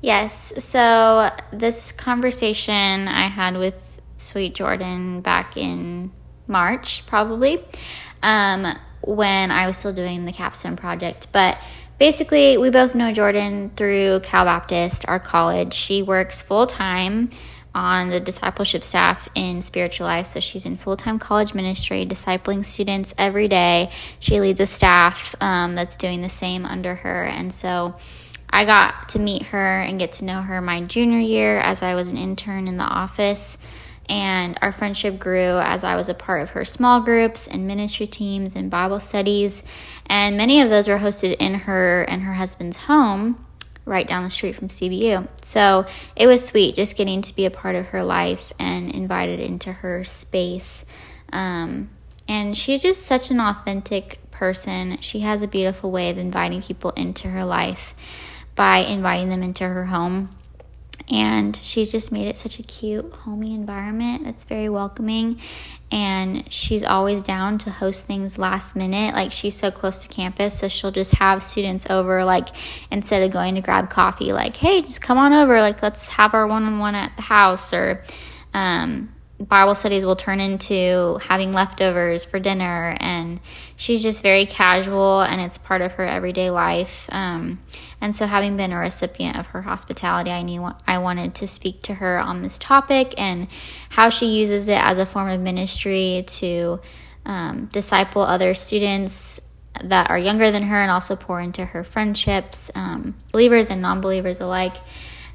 Yes, 0.00 0.52
so 0.64 1.30
this 1.52 1.92
conversation 1.92 3.06
I 3.06 3.28
had 3.28 3.56
with 3.56 4.00
Sweet 4.16 4.54
Jordan 4.54 5.20
back 5.20 5.56
in 5.56 6.10
March, 6.46 7.04
probably, 7.06 7.62
um, 8.22 8.66
when 9.02 9.50
I 9.50 9.66
was 9.66 9.76
still 9.76 9.92
doing 9.92 10.24
the 10.24 10.32
capstone 10.32 10.76
project. 10.76 11.28
But 11.32 11.58
basically, 11.98 12.56
we 12.56 12.70
both 12.70 12.94
know 12.94 13.12
Jordan 13.12 13.72
through 13.76 14.20
Cal 14.20 14.44
Baptist, 14.44 15.04
our 15.06 15.20
college. 15.20 15.74
She 15.74 16.02
works 16.02 16.40
full 16.42 16.66
time 16.66 17.30
on 17.74 18.10
the 18.10 18.20
discipleship 18.20 18.82
staff 18.82 19.28
in 19.34 19.62
spiritual 19.62 20.06
life. 20.06 20.26
So 20.26 20.40
she's 20.40 20.66
in 20.66 20.76
full 20.76 20.96
time 20.96 21.18
college 21.18 21.54
ministry, 21.54 22.06
discipling 22.06 22.64
students 22.64 23.14
every 23.18 23.48
day. 23.48 23.90
She 24.20 24.40
leads 24.40 24.60
a 24.60 24.66
staff 24.66 25.34
um, 25.40 25.74
that's 25.74 25.96
doing 25.96 26.22
the 26.22 26.28
same 26.28 26.64
under 26.64 26.94
her. 26.94 27.24
And 27.24 27.52
so 27.52 27.96
I 28.50 28.64
got 28.64 29.10
to 29.10 29.18
meet 29.18 29.44
her 29.44 29.80
and 29.80 29.98
get 29.98 30.12
to 30.14 30.24
know 30.24 30.40
her 30.40 30.60
my 30.60 30.82
junior 30.82 31.18
year 31.18 31.58
as 31.58 31.82
I 31.82 31.94
was 31.94 32.08
an 32.08 32.16
intern 32.16 32.66
in 32.66 32.76
the 32.76 32.84
office 32.84 33.58
and 34.08 34.58
our 34.62 34.72
friendship 34.72 35.18
grew 35.18 35.58
as 35.58 35.84
I 35.84 35.96
was 35.96 36.08
a 36.08 36.14
part 36.14 36.42
of 36.42 36.50
her 36.50 36.64
small 36.64 37.00
groups 37.00 37.46
and 37.46 37.66
ministry 37.66 38.06
teams 38.06 38.56
and 38.56 38.70
Bible 38.70 39.00
studies. 39.00 39.62
And 40.06 40.36
many 40.36 40.62
of 40.62 40.70
those 40.70 40.88
were 40.88 40.98
hosted 40.98 41.36
in 41.38 41.54
her 41.54 42.02
and 42.04 42.22
her 42.22 42.32
husband's 42.32 42.76
home 42.76 43.44
right 43.88 44.06
down 44.06 44.22
the 44.22 44.30
street 44.30 44.54
from 44.54 44.68
CBU. 44.68 45.26
So 45.42 45.86
it 46.14 46.26
was 46.26 46.46
sweet 46.46 46.74
just 46.74 46.96
getting 46.96 47.22
to 47.22 47.34
be 47.34 47.46
a 47.46 47.50
part 47.50 47.74
of 47.74 47.86
her 47.86 48.04
life 48.04 48.52
and 48.58 48.90
invited 48.90 49.40
into 49.40 49.72
her 49.72 50.04
space. 50.04 50.84
Um, 51.32 51.90
and 52.28 52.56
she's 52.56 52.82
just 52.82 53.06
such 53.06 53.30
an 53.30 53.40
authentic 53.40 54.18
person. 54.30 54.98
She 55.00 55.20
has 55.20 55.42
a 55.42 55.48
beautiful 55.48 55.90
way 55.90 56.10
of 56.10 56.18
inviting 56.18 56.62
people 56.62 56.90
into 56.90 57.28
her 57.28 57.44
life 57.44 57.94
by 58.54 58.78
inviting 58.78 59.30
them 59.30 59.42
into 59.42 59.66
her 59.66 59.86
home 59.86 60.37
and 61.10 61.56
she's 61.56 61.90
just 61.90 62.12
made 62.12 62.28
it 62.28 62.36
such 62.36 62.58
a 62.58 62.62
cute, 62.62 63.10
homey 63.12 63.54
environment 63.54 64.24
that's 64.24 64.44
very 64.44 64.68
welcoming. 64.68 65.40
And 65.90 66.52
she's 66.52 66.84
always 66.84 67.22
down 67.22 67.56
to 67.58 67.70
host 67.70 68.04
things 68.04 68.36
last 68.36 68.76
minute. 68.76 69.14
Like 69.14 69.32
she's 69.32 69.56
so 69.56 69.70
close 69.70 70.02
to 70.02 70.08
campus, 70.08 70.58
so 70.58 70.68
she'll 70.68 70.90
just 70.90 71.14
have 71.14 71.42
students 71.42 71.86
over, 71.88 72.24
like 72.24 72.48
instead 72.90 73.22
of 73.22 73.30
going 73.30 73.54
to 73.54 73.62
grab 73.62 73.88
coffee, 73.88 74.32
like, 74.32 74.56
hey, 74.56 74.82
just 74.82 75.00
come 75.00 75.16
on 75.16 75.32
over, 75.32 75.60
like 75.60 75.82
let's 75.82 76.10
have 76.10 76.34
our 76.34 76.46
one 76.46 76.64
on 76.64 76.78
one 76.78 76.94
at 76.94 77.16
the 77.16 77.22
house, 77.22 77.72
or 77.72 78.04
um, 78.52 79.14
Bible 79.40 79.76
studies 79.76 80.04
will 80.04 80.16
turn 80.16 80.40
into 80.40 81.20
having 81.22 81.52
leftovers 81.52 82.24
for 82.24 82.40
dinner, 82.40 82.96
and 82.98 83.38
she's 83.76 84.02
just 84.02 84.20
very 84.20 84.46
casual, 84.46 85.20
and 85.20 85.40
it's 85.40 85.58
part 85.58 85.80
of 85.80 85.92
her 85.92 86.04
everyday 86.04 86.50
life. 86.50 87.08
Um, 87.12 87.60
and 88.00 88.16
so, 88.16 88.26
having 88.26 88.56
been 88.56 88.72
a 88.72 88.78
recipient 88.78 89.36
of 89.36 89.46
her 89.48 89.62
hospitality, 89.62 90.32
I 90.32 90.42
knew 90.42 90.68
I 90.88 90.98
wanted 90.98 91.36
to 91.36 91.46
speak 91.46 91.82
to 91.82 91.94
her 91.94 92.18
on 92.18 92.42
this 92.42 92.58
topic 92.58 93.14
and 93.16 93.46
how 93.90 94.10
she 94.10 94.26
uses 94.26 94.68
it 94.68 94.82
as 94.82 94.98
a 94.98 95.06
form 95.06 95.28
of 95.28 95.40
ministry 95.40 96.24
to 96.26 96.80
um, 97.24 97.66
disciple 97.66 98.22
other 98.22 98.54
students 98.54 99.40
that 99.84 100.10
are 100.10 100.18
younger 100.18 100.50
than 100.50 100.64
her, 100.64 100.82
and 100.82 100.90
also 100.90 101.14
pour 101.14 101.40
into 101.40 101.64
her 101.64 101.84
friendships, 101.84 102.72
um, 102.74 103.14
believers 103.30 103.70
and 103.70 103.80
non-believers 103.80 104.40
alike, 104.40 104.74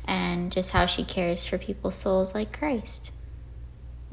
and 0.05 0.51
just 0.51 0.71
how 0.71 0.85
she 0.85 1.05
cares 1.05 1.45
for 1.45 1.57
people's 1.57 1.95
souls 1.95 2.35
like 2.35 2.57
Christ. 2.57 3.11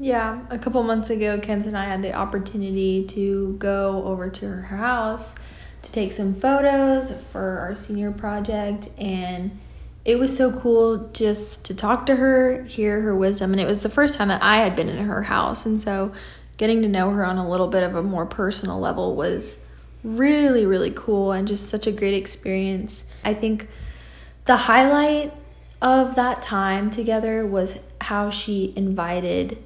Yeah, 0.01 0.41
a 0.49 0.57
couple 0.57 0.81
months 0.81 1.11
ago, 1.11 1.39
Kens 1.39 1.67
and 1.67 1.77
I 1.77 1.85
had 1.85 2.01
the 2.01 2.11
opportunity 2.11 3.05
to 3.05 3.55
go 3.59 4.03
over 4.03 4.31
to 4.31 4.47
her 4.47 4.63
house 4.63 5.35
to 5.83 5.91
take 5.91 6.11
some 6.11 6.33
photos 6.33 7.11
for 7.25 7.59
our 7.59 7.75
senior 7.75 8.11
project, 8.11 8.89
and 8.97 9.59
it 10.03 10.17
was 10.17 10.35
so 10.35 10.59
cool 10.59 11.11
just 11.13 11.65
to 11.65 11.75
talk 11.75 12.07
to 12.07 12.15
her, 12.15 12.63
hear 12.63 13.01
her 13.01 13.15
wisdom, 13.15 13.51
and 13.51 13.61
it 13.61 13.67
was 13.67 13.83
the 13.83 13.89
first 13.89 14.17
time 14.17 14.29
that 14.29 14.41
I 14.41 14.57
had 14.61 14.75
been 14.75 14.89
in 14.89 15.05
her 15.05 15.21
house, 15.21 15.67
and 15.67 15.79
so 15.79 16.11
getting 16.57 16.81
to 16.81 16.87
know 16.87 17.11
her 17.11 17.23
on 17.23 17.37
a 17.37 17.47
little 17.47 17.67
bit 17.67 17.83
of 17.83 17.95
a 17.95 18.01
more 18.01 18.25
personal 18.25 18.79
level 18.79 19.15
was 19.15 19.63
really, 20.03 20.65
really 20.65 20.91
cool 20.95 21.31
and 21.31 21.47
just 21.47 21.69
such 21.69 21.85
a 21.85 21.91
great 21.91 22.15
experience. 22.15 23.13
I 23.23 23.35
think 23.35 23.67
the 24.45 24.57
highlight 24.57 25.31
of 25.79 26.15
that 26.15 26.41
time 26.41 26.89
together 26.89 27.45
was 27.45 27.77
how 28.01 28.31
she 28.31 28.73
invited 28.75 29.63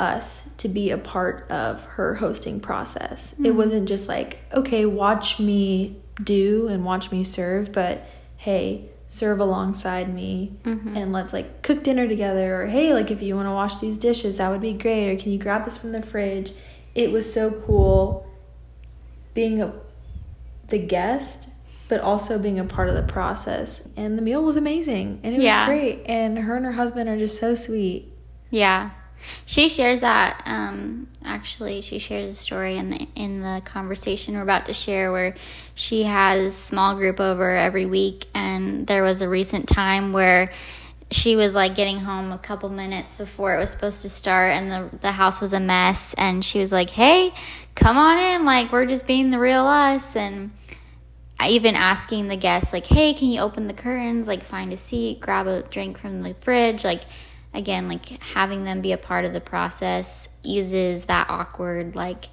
us 0.00 0.50
to 0.56 0.68
be 0.68 0.90
a 0.90 0.98
part 0.98 1.48
of 1.50 1.84
her 1.84 2.14
hosting 2.16 2.58
process. 2.58 3.34
Mm-hmm. 3.34 3.46
It 3.46 3.54
wasn't 3.54 3.88
just 3.88 4.08
like, 4.08 4.38
okay, 4.52 4.86
watch 4.86 5.38
me 5.38 6.00
do 6.22 6.68
and 6.68 6.84
watch 6.84 7.12
me 7.12 7.22
serve, 7.22 7.72
but 7.72 8.06
hey, 8.36 8.88
serve 9.08 9.40
alongside 9.40 10.12
me 10.12 10.56
mm-hmm. 10.62 10.96
and 10.96 11.12
let's 11.12 11.32
like 11.32 11.62
cook 11.62 11.82
dinner 11.82 12.06
together 12.08 12.62
or 12.62 12.66
hey, 12.66 12.94
like 12.94 13.10
if 13.10 13.20
you 13.20 13.34
want 13.34 13.46
to 13.46 13.52
wash 13.52 13.78
these 13.78 13.98
dishes, 13.98 14.38
that 14.38 14.48
would 14.50 14.60
be 14.60 14.72
great 14.72 15.12
or 15.12 15.16
can 15.20 15.32
you 15.32 15.38
grab 15.38 15.64
this 15.64 15.76
from 15.76 15.92
the 15.92 16.02
fridge? 16.02 16.52
It 16.94 17.12
was 17.12 17.32
so 17.32 17.50
cool 17.50 18.26
being 19.34 19.60
a 19.60 19.72
the 20.68 20.78
guest 20.78 21.50
but 21.88 22.00
also 22.00 22.38
being 22.38 22.60
a 22.60 22.64
part 22.64 22.88
of 22.88 22.94
the 22.94 23.02
process. 23.02 23.88
And 23.96 24.16
the 24.16 24.22
meal 24.22 24.44
was 24.44 24.56
amazing 24.56 25.20
and 25.24 25.34
it 25.34 25.42
yeah. 25.42 25.66
was 25.66 25.76
great 25.76 26.02
and 26.06 26.38
her 26.38 26.56
and 26.56 26.64
her 26.64 26.72
husband 26.72 27.08
are 27.08 27.18
just 27.18 27.38
so 27.38 27.54
sweet. 27.56 28.12
Yeah. 28.50 28.90
She 29.46 29.68
shares 29.68 30.00
that. 30.00 30.42
Um, 30.46 31.08
actually, 31.24 31.80
she 31.80 31.98
shares 31.98 32.28
a 32.28 32.34
story 32.34 32.76
in 32.76 32.90
the 32.90 33.08
in 33.14 33.42
the 33.42 33.62
conversation 33.64 34.34
we're 34.34 34.42
about 34.42 34.66
to 34.66 34.74
share, 34.74 35.12
where 35.12 35.34
she 35.74 36.04
has 36.04 36.56
small 36.56 36.94
group 36.94 37.20
over 37.20 37.50
every 37.50 37.86
week, 37.86 38.26
and 38.34 38.86
there 38.86 39.02
was 39.02 39.22
a 39.22 39.28
recent 39.28 39.68
time 39.68 40.12
where 40.12 40.50
she 41.10 41.34
was 41.34 41.54
like 41.54 41.74
getting 41.74 41.98
home 41.98 42.32
a 42.32 42.38
couple 42.38 42.68
minutes 42.68 43.16
before 43.16 43.54
it 43.54 43.58
was 43.58 43.70
supposed 43.70 44.02
to 44.02 44.08
start 44.08 44.52
and 44.52 44.70
the 44.70 44.96
the 44.98 45.12
house 45.12 45.40
was 45.40 45.52
a 45.52 45.60
mess 45.60 46.14
and 46.14 46.44
she 46.44 46.60
was 46.60 46.70
like 46.70 46.90
hey 46.90 47.32
come 47.74 47.96
on 47.96 48.18
in 48.18 48.44
like 48.44 48.70
we're 48.70 48.86
just 48.86 49.06
being 49.06 49.30
the 49.30 49.38
real 49.38 49.66
us 49.66 50.14
and 50.14 50.52
even 51.48 51.74
asking 51.74 52.28
the 52.28 52.36
guests 52.36 52.72
like 52.72 52.86
hey 52.86 53.12
can 53.12 53.28
you 53.28 53.40
open 53.40 53.66
the 53.66 53.74
curtains 53.74 54.28
like 54.28 54.42
find 54.42 54.72
a 54.72 54.76
seat 54.76 55.20
grab 55.20 55.46
a 55.46 55.62
drink 55.62 55.98
from 55.98 56.22
the 56.22 56.34
fridge 56.34 56.84
like 56.84 57.02
again 57.52 57.88
like 57.88 58.06
having 58.22 58.64
them 58.64 58.80
be 58.80 58.92
a 58.92 58.98
part 58.98 59.24
of 59.24 59.32
the 59.32 59.40
process 59.40 60.28
eases 60.42 61.06
that 61.06 61.28
awkward 61.28 61.96
like 61.96 62.26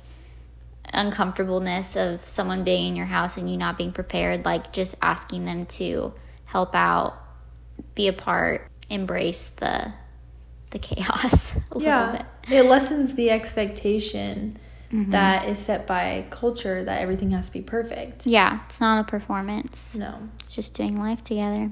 uncomfortableness 0.94 1.96
of 1.96 2.26
someone 2.26 2.64
being 2.64 2.90
in 2.90 2.96
your 2.96 3.06
house 3.06 3.38
and 3.38 3.50
you 3.50 3.58
not 3.58 3.78
being 3.78 3.92
prepared 3.92 4.46
like 4.46 4.72
just 4.72 4.96
asking 5.02 5.46
them 5.46 5.66
to 5.66 6.14
help 6.46 6.74
out 6.76 7.18
be 7.96 8.08
a 8.08 8.14
part 8.14 8.70
embrace 8.90 9.50
the 9.50 9.92
the 10.70 10.80
chaos 10.80 11.56
yeah. 11.78 12.24
it 12.50 12.64
lessens 12.64 13.16
the 13.16 13.30
expectation 13.30 14.58
mm-hmm. 14.92 15.12
that 15.12 15.48
is 15.48 15.60
set 15.60 15.88
by 15.88 16.26
culture 16.30 16.84
that 16.84 17.02
everything 17.02 17.32
has 17.32 17.48
to 17.48 17.54
be 17.54 17.62
perfect. 17.62 18.26
Yeah 18.26 18.60
it's 18.66 18.82
not 18.82 19.00
a 19.00 19.04
performance. 19.04 19.96
No. 19.96 20.30
It's 20.42 20.56
just 20.56 20.74
doing 20.74 21.00
life 21.00 21.24
together. 21.24 21.72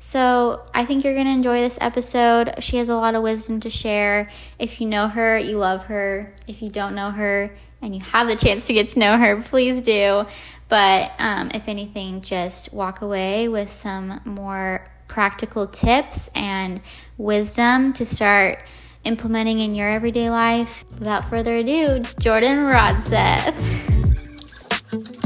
So 0.00 0.64
I 0.74 0.84
think 0.84 1.04
you're 1.04 1.14
going 1.14 1.26
to 1.26 1.32
enjoy 1.32 1.60
this 1.60 1.78
episode. 1.80 2.54
She 2.58 2.78
has 2.78 2.88
a 2.88 2.96
lot 2.96 3.14
of 3.14 3.22
wisdom 3.22 3.60
to 3.60 3.70
share. 3.70 4.28
If 4.58 4.80
you 4.80 4.88
know 4.88 5.06
her, 5.08 5.38
you 5.38 5.58
love 5.58 5.84
her. 5.84 6.34
If 6.48 6.60
you 6.60 6.70
don't 6.70 6.94
know 6.94 7.10
her 7.10 7.56
and 7.80 7.94
you 7.94 8.00
have 8.00 8.26
the 8.28 8.36
chance 8.36 8.66
to 8.66 8.72
get 8.72 8.90
to 8.90 8.98
know 8.98 9.16
her, 9.16 9.40
please 9.40 9.80
do. 9.80 10.26
But 10.68 11.12
um, 11.18 11.50
if 11.54 11.68
anything, 11.68 12.22
just 12.22 12.72
walk 12.72 13.02
away 13.02 13.48
with 13.48 13.70
some 13.70 14.20
more 14.24 14.90
practical 15.06 15.66
tips 15.66 16.30
and 16.34 16.80
wisdom 17.18 17.92
to 17.92 18.04
start 18.04 18.58
implementing 19.04 19.60
in 19.60 19.74
your 19.74 19.88
everyday 19.88 20.30
life. 20.30 20.84
Without 20.98 21.28
further 21.28 21.56
ado, 21.56 22.02
Jordan 22.18 22.58
Rodseth. 22.58 23.54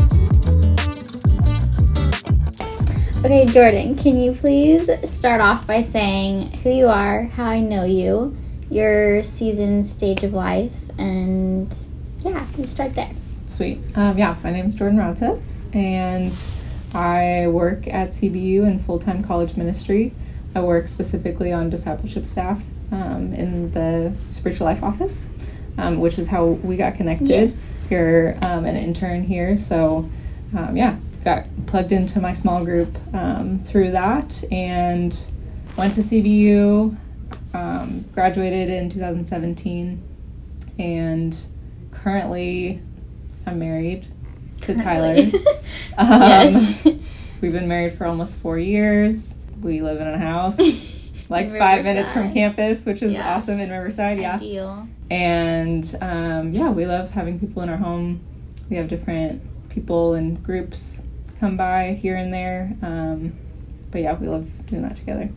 Okay, 3.27 3.45
Jordan, 3.47 3.97
can 3.97 4.17
you 4.19 4.31
please 4.31 4.89
start 5.03 5.41
off 5.41 5.67
by 5.67 5.83
saying 5.83 6.59
who 6.59 6.71
you 6.71 6.87
are, 6.87 7.25
how 7.25 7.47
I 7.47 7.59
know 7.59 7.83
you, 7.83 8.37
your 8.71 9.25
season, 9.25 9.83
stage 9.83 10.23
of 10.23 10.33
life, 10.33 10.73
and 10.97 11.75
yeah, 12.21 12.47
you 12.57 12.65
start 12.67 12.95
there. 12.95 13.11
Sweet. 13.47 13.81
Um, 13.97 14.17
yeah, 14.17 14.37
my 14.45 14.53
name 14.53 14.67
is 14.67 14.77
Jordan 14.77 15.01
Rodseth, 15.01 15.43
and 15.73 16.33
I 16.95 17.49
work 17.49 17.89
at 17.89 18.11
CBU 18.11 18.65
in 18.65 18.79
full 18.79 19.01
time 19.01 19.25
college 19.25 19.57
ministry. 19.57 20.15
I 20.55 20.61
work 20.61 20.87
specifically 20.87 21.53
on 21.53 21.69
discipleship 21.69 22.27
staff, 22.27 22.63
um, 22.93 23.35
in 23.35 23.73
the 23.73 24.15
spiritual 24.29 24.67
life 24.67 24.85
office, 24.85 25.27
um, 25.79 25.99
which 25.99 26.21
is 26.21 26.29
how 26.29 26.45
we 26.45 26.77
got 26.77 26.95
connected. 26.95 27.29
Yes. 27.29 27.89
You're 27.91 28.37
um, 28.43 28.67
an 28.67 28.77
intern 28.77 29.25
here, 29.25 29.57
so 29.57 30.09
um, 30.57 30.77
yeah, 30.77 30.97
got 31.27 31.45
plugged 31.67 31.91
into 31.91 32.21
my 32.21 32.33
small 32.33 32.65
group 32.65 32.97
um, 33.13 33.59
through 33.59 33.91
that 33.91 34.45
and 34.53 35.19
went 35.77 35.93
to 35.93 36.01
CBU, 36.01 36.97
um, 37.53 38.05
graduated 38.15 38.71
in 38.71 38.89
2017, 38.89 40.01
and 40.79 41.37
currently 41.91 42.81
I'm 43.45 43.59
married 43.59 44.07
to 44.63 44.75
Tyler. 44.77 45.17
Um, 45.99 46.09
yes. 46.23 46.85
We've 47.41 47.53
been 47.53 47.67
married 47.69 47.95
for 47.95 48.07
almost 48.07 48.37
four 48.37 48.59
years. 48.59 49.33
We 49.63 49.81
live 49.81 50.01
in 50.01 50.07
a 50.07 50.19
house 50.19 50.59
like 51.29 51.51
five 51.57 51.83
minutes 51.85 52.11
from 52.13 52.33
campus, 52.33 52.85
which 52.87 53.03
is 53.03 53.15
Yeah. 53.15 53.35
awesome 53.35 53.59
in 53.59 53.71
Riverside. 53.71 54.19
Yeah. 54.21 54.37
Ideal. 54.37 54.87
And 55.11 55.97
um, 56.03 56.53
yeah, 56.53 56.69
we 56.71 56.87
love 56.87 57.11
having 57.11 57.41
people 57.41 57.63
in 57.63 57.69
our 57.71 57.79
home. 57.79 58.21
We 58.69 58.77
have 58.77 58.89
different 58.89 59.43
people 59.71 60.15
and 60.15 60.41
groups 60.43 61.03
come 61.41 61.57
by 61.57 61.93
here 62.01 62.17
and 62.17 62.33
there. 62.33 62.73
Um, 62.83 63.33
but 63.91 64.01
yeah, 64.03 64.15
we 64.15 64.27
love 64.29 64.49
doing 64.67 64.83
that 64.83 64.97
together. 64.97 65.29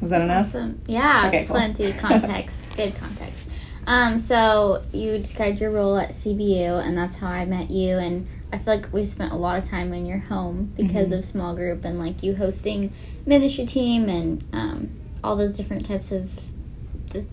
Was 0.00 0.10
that 0.10 0.22
enough? 0.22 0.46
Awesome. 0.46 0.80
Yeah, 0.86 1.28
Okay, 1.28 1.44
cool. 1.46 1.56
plenty 1.56 1.92
context. 1.98 2.62
Good 2.76 2.94
context. 2.96 3.46
Um, 3.86 4.16
so 4.18 4.82
you 4.92 5.18
described 5.18 5.60
your 5.60 5.70
role 5.70 5.96
at 5.98 6.10
CBU, 6.10 6.84
and 6.86 6.96
that's 6.96 7.16
how 7.16 7.28
I 7.28 7.44
met 7.44 7.70
you. 7.70 7.98
And 7.98 8.26
I 8.52 8.58
feel 8.58 8.76
like 8.76 8.92
we 8.92 9.04
spent 9.04 9.32
a 9.32 9.36
lot 9.36 9.58
of 9.58 9.68
time 9.68 9.92
in 9.92 10.06
your 10.06 10.18
home 10.18 10.72
because 10.76 11.10
Mhm. 11.10 11.18
of 11.18 11.24
small 11.24 11.54
group 11.54 11.84
and 11.84 11.98
like 11.98 12.22
you 12.22 12.36
hosting 12.36 12.92
ministry 13.26 13.66
team 13.66 14.08
and 14.08 14.42
um, 14.52 14.90
all 15.22 15.36
those 15.36 15.56
different 15.56 15.84
types 15.84 16.12
of 16.12 16.30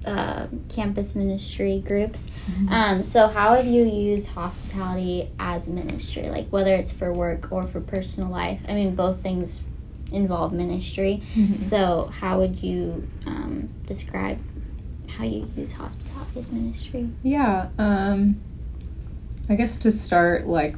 uh, 0.06 0.48
campus 0.70 1.16
ministry 1.16 1.84
groups. 1.86 2.28
Mm-hmm. 2.50 2.70
Um, 2.70 3.04
so 3.04 3.28
how 3.28 3.54
have 3.56 3.66
you 3.66 3.84
used 3.86 4.28
hospitality 4.30 5.30
as 5.40 5.68
ministry, 5.68 6.30
like 6.30 6.48
whether 6.50 6.74
it's 6.76 6.92
for 6.92 7.12
work 7.14 7.52
or 7.52 7.68
for 7.68 7.82
personal 7.82 8.30
life? 8.30 8.60
I 8.68 8.74
mean, 8.74 8.96
both 8.96 9.22
things 9.22 9.60
involve 10.12 10.52
ministry. 10.54 11.22
Mhm. 11.36 11.62
So, 11.62 12.10
how 12.20 12.40
would 12.40 12.62
you 12.62 13.08
um, 13.26 13.70
describe 13.86 14.40
how 15.08 15.24
you 15.24 15.48
use 15.56 15.72
hospitality 15.72 16.40
as 16.40 16.52
ministry? 16.52 17.10
Yeah. 17.24 17.70
Um, 17.78 18.42
I 19.50 19.56
guess 19.56 19.76
to 19.78 19.92
start, 19.92 20.48
like, 20.48 20.76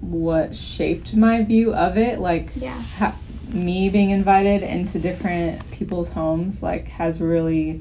what 0.00 0.54
shaped 0.54 1.14
my 1.16 1.42
view 1.42 1.74
of 1.74 1.96
it, 1.98 2.20
like, 2.20 2.50
Yeah. 2.56 2.80
ha- 2.98 3.16
me 3.52 3.88
being 3.88 4.10
invited 4.10 4.62
into 4.62 4.98
different 4.98 5.68
people's 5.70 6.10
homes 6.10 6.62
like 6.64 6.88
has 6.88 7.20
really 7.20 7.80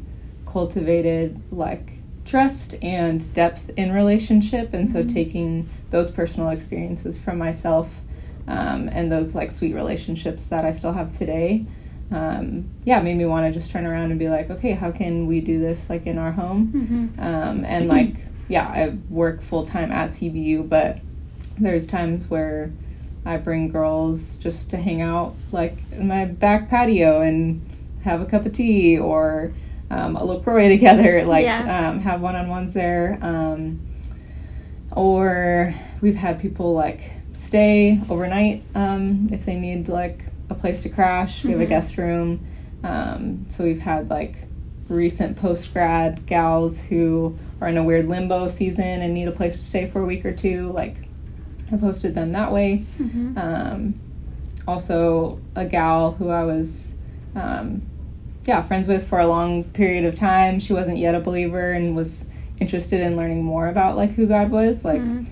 cultivated 0.60 1.38
like 1.52 1.92
trust 2.24 2.76
and 2.82 3.34
depth 3.34 3.70
in 3.78 3.92
relationship 3.92 4.74
and 4.74 4.90
so 4.90 5.04
taking 5.04 5.70
those 5.90 6.10
personal 6.10 6.50
experiences 6.50 7.18
from 7.18 7.38
myself 7.38 8.00
um, 8.48 8.88
and 8.94 9.12
those 9.12 9.36
like 9.36 9.52
sweet 9.52 9.76
relationships 9.76 10.48
that 10.48 10.64
i 10.64 10.72
still 10.72 10.94
have 10.94 11.12
today 11.12 11.66
um, 12.12 12.64
yeah 12.86 13.02
made 13.02 13.18
me 13.18 13.26
want 13.26 13.46
to 13.46 13.52
just 13.52 13.70
turn 13.70 13.86
around 13.86 14.12
and 14.12 14.18
be 14.18 14.30
like 14.30 14.50
okay 14.50 14.72
how 14.72 14.90
can 14.94 15.28
we 15.28 15.42
do 15.42 15.60
this 15.60 15.90
like 15.90 16.06
in 16.08 16.18
our 16.18 16.32
home 16.32 16.72
Mm-hmm. 16.74 17.20
um, 17.20 17.66
and 17.66 17.90
like 17.90 18.16
yeah 18.48 18.66
i 18.70 18.98
work 19.10 19.42
full-time 19.42 19.92
at 19.92 20.12
cbu 20.12 20.70
but 20.70 21.00
there's 21.58 21.86
times 21.86 22.30
where 22.30 22.72
i 23.26 23.36
bring 23.36 23.68
girls 23.70 24.38
just 24.38 24.70
to 24.70 24.78
hang 24.78 25.02
out 25.02 25.36
like 25.52 25.78
in 25.92 26.08
my 26.08 26.24
back 26.24 26.70
patio 26.70 27.20
and 27.22 27.62
have 28.06 28.22
a 28.22 28.26
cup 28.26 28.46
of 28.46 28.54
tea 28.54 28.98
or 28.98 29.52
um, 29.92 30.16
a 30.16 30.24
LaCroix 30.24 30.70
together 30.78 31.26
like 31.26 31.44
Yeah. 31.46 31.90
um, 31.90 32.00
have 32.02 32.22
one-on-ones 32.22 32.74
there 32.74 33.18
um, 33.22 33.80
or 34.92 35.74
we've 36.02 36.16
had 36.16 36.40
people 36.40 36.74
like 36.74 37.12
stay 37.34 38.00
overnight 38.10 38.64
um, 38.76 39.30
if 39.32 39.46
they 39.46 39.56
need 39.56 39.88
like 39.88 40.24
a 40.50 40.56
place 40.56 40.84
to 40.84 40.90
crash 40.90 41.44
we 41.44 41.52
have 41.52 41.60
a 41.62 41.66
Mhm. 41.66 41.70
guest 41.70 41.98
room 41.98 42.46
um, 42.84 43.46
so 43.48 43.64
we've 43.64 43.80
had 43.80 44.10
like 44.10 44.36
recent 44.90 45.36
post 45.38 45.74
grad 45.74 46.26
gals 46.28 46.80
who 46.80 47.36
are 47.60 47.68
in 47.68 47.78
a 47.78 47.84
weird 47.84 48.08
limbo 48.08 48.48
season 48.48 49.02
and 49.02 49.14
need 49.14 49.28
a 49.28 49.32
place 49.32 49.58
to 49.58 49.64
stay 49.64 49.88
for 49.88 50.02
a 50.02 50.06
week 50.06 50.24
or 50.24 50.32
two. 50.32 50.70
Like, 50.74 50.96
I've 51.72 51.80
hosted 51.80 52.14
them 52.14 52.34
that 52.34 52.52
way. 52.52 52.86
Mm-hmm. 53.02 53.36
Um, 53.38 53.94
also, 54.68 55.40
a 55.56 55.66
gal 55.66 56.12
who 56.12 56.30
I 56.30 56.44
was, 56.44 56.94
um, 57.34 57.82
yeah, 58.46 58.62
friends 58.62 58.88
with 58.88 59.08
for 59.08 59.20
a 59.20 59.28
long 59.28 59.64
period 59.64 60.06
of 60.06 60.16
time. 60.16 60.60
She 60.60 60.74
wasn't 60.74 60.98
yet 60.98 61.16
a 61.16 61.20
believer 61.20 61.72
and 61.72 61.96
was 61.96 62.26
interested 62.60 63.02
in 63.02 63.18
learning 63.18 63.44
more 63.44 63.68
about 63.68 63.96
like 63.98 64.12
who 64.14 64.28
God 64.28 64.50
was. 64.52 64.86
Like, 64.86 65.02
Mhm. 65.02 65.26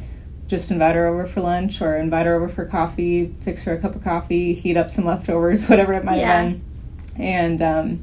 just 0.47 0.69
invite 0.71 0.95
her 0.95 1.07
over 1.07 1.25
for 1.25 1.41
lunch 1.41 1.81
or 1.81 1.95
invite 1.97 2.25
her 2.25 2.35
over 2.35 2.49
for 2.49 2.65
coffee, 2.65 3.27
fix 3.41 3.63
her 3.63 3.73
a 3.73 3.77
cup 3.77 3.95
of 3.95 4.03
coffee, 4.03 4.53
heat 4.53 4.77
up 4.77 4.91
some 4.91 5.05
leftovers, 5.11 5.67
whatever 5.69 5.93
it 5.93 6.03
might 6.03 6.19
Yeah. 6.19 6.41
have 6.43 6.51
been. 6.51 6.61
And 7.17 7.61
um, 7.61 7.99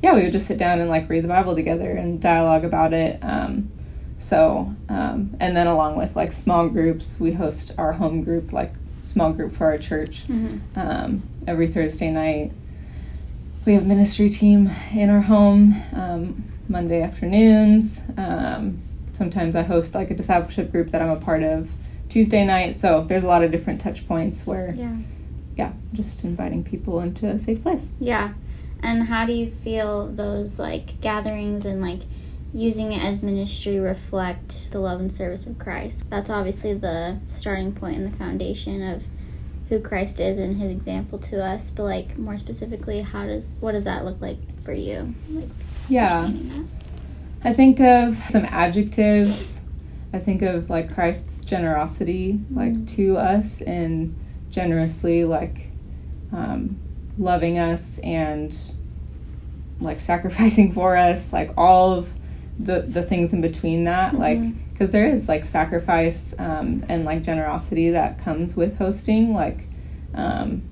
yeah, 0.00 0.14
we 0.14 0.22
would 0.22 0.32
just 0.32 0.46
sit 0.46 0.58
down 0.58 0.80
and 0.80 0.88
like 0.88 1.08
read 1.08 1.22
the 1.24 1.28
Bible 1.28 1.54
together 1.54 1.90
and 1.90 2.20
dialogue 2.20 2.64
about 2.64 2.92
it. 2.94 3.18
Um, 3.22 3.68
so, 4.16 4.72
um, 4.88 5.30
and 5.40 5.56
then 5.56 5.66
along 5.66 5.96
with 5.96 6.14
like 6.16 6.32
small 6.32 6.68
groups, 6.68 7.18
we 7.20 7.32
host 7.32 7.72
our 7.78 7.92
home 7.92 8.22
group, 8.22 8.52
like 8.52 8.70
small 9.02 9.32
group 9.32 9.52
for 9.52 9.66
our 9.66 9.78
church 9.78 10.24
Mhm. 10.28 10.60
um, 10.76 11.22
every 11.48 11.66
Thursday 11.66 12.10
night. 12.10 12.52
We 13.64 13.74
have 13.74 13.86
ministry 13.86 14.28
team 14.28 14.70
in 14.92 15.08
our 15.08 15.20
home 15.20 15.80
um, 15.94 16.44
Monday 16.68 17.00
afternoons. 17.02 18.02
Um, 18.16 18.82
sometimes 19.12 19.54
I 19.54 19.62
host 19.62 19.94
like 19.94 20.10
a 20.10 20.14
discipleship 20.14 20.72
group 20.72 20.88
that 20.88 21.00
I'm 21.00 21.10
a 21.10 21.16
part 21.16 21.44
of 21.44 21.70
Tuesday 22.08 22.44
night. 22.44 22.74
So 22.74 23.04
there's 23.08 23.22
a 23.22 23.28
lot 23.28 23.44
of 23.44 23.52
different 23.52 23.80
touch 23.80 24.06
points 24.08 24.46
where, 24.46 24.74
Yeah. 24.74 24.96
yeah, 25.56 25.72
just 25.92 26.24
inviting 26.24 26.64
people 26.64 27.00
into 27.00 27.28
a 27.28 27.38
safe 27.38 27.62
place. 27.62 27.92
Yeah. 28.00 28.32
And 28.82 29.04
how 29.04 29.26
do 29.26 29.32
you 29.32 29.48
feel 29.48 30.08
those 30.08 30.58
like 30.58 31.00
gatherings 31.00 31.64
and 31.64 31.80
like 31.80 32.00
using 32.52 32.92
it 32.92 33.02
as 33.02 33.22
ministry 33.22 33.78
reflect 33.78 34.72
the 34.72 34.80
love 34.80 34.98
and 34.98 35.12
service 35.12 35.46
of 35.46 35.60
Christ? 35.60 36.02
That's 36.10 36.28
obviously 36.28 36.74
the 36.74 37.20
starting 37.28 37.72
point 37.72 37.98
and 37.98 38.12
the 38.12 38.16
foundation 38.16 38.82
of 38.82 39.04
who 39.72 39.80
Christ 39.80 40.20
is 40.20 40.36
and 40.38 40.58
his 40.58 40.70
example 40.70 41.18
to 41.18 41.42
us, 41.42 41.70
but 41.70 41.84
like 41.84 42.18
more 42.18 42.36
specifically, 42.36 43.00
how 43.00 43.24
does 43.24 43.46
what 43.60 43.72
does 43.72 43.84
that 43.84 44.04
look 44.04 44.20
like 44.20 44.36
for 44.64 44.74
you? 44.74 45.14
Like 45.30 45.48
Yeah. 45.88 46.30
I 47.42 47.54
think 47.54 47.80
of 47.80 48.22
some 48.28 48.44
adjectives. 48.44 49.62
I 50.12 50.18
think 50.18 50.42
of 50.42 50.68
like 50.68 50.92
Christ's 50.92 51.42
generosity, 51.42 52.38
like 52.50 52.86
to 52.88 53.16
us, 53.16 53.62
and 53.62 54.14
generously 54.50 55.24
like 55.24 55.70
um, 56.32 56.78
loving 57.16 57.58
us 57.58 57.98
and 58.00 58.54
like 59.80 60.00
sacrificing 60.00 60.70
for 60.70 60.98
us, 60.98 61.32
like 61.32 61.50
all 61.56 61.94
of 61.94 62.12
the 62.58 62.80
the 62.82 63.02
things 63.02 63.32
in 63.32 63.40
between 63.40 63.84
that, 63.84 64.14
like 64.14 64.38
Mhm. 64.38 64.54
because 64.70 64.92
there 64.92 65.06
is 65.08 65.28
like 65.28 65.44
sacrifice 65.44 66.34
um, 66.38 66.84
and 66.88 67.04
like 67.04 67.22
generosity 67.22 67.90
that 67.90 68.18
comes 68.18 68.56
with 68.56 68.76
hosting, 68.78 69.32
like. 69.34 69.64
Um, 70.14 70.62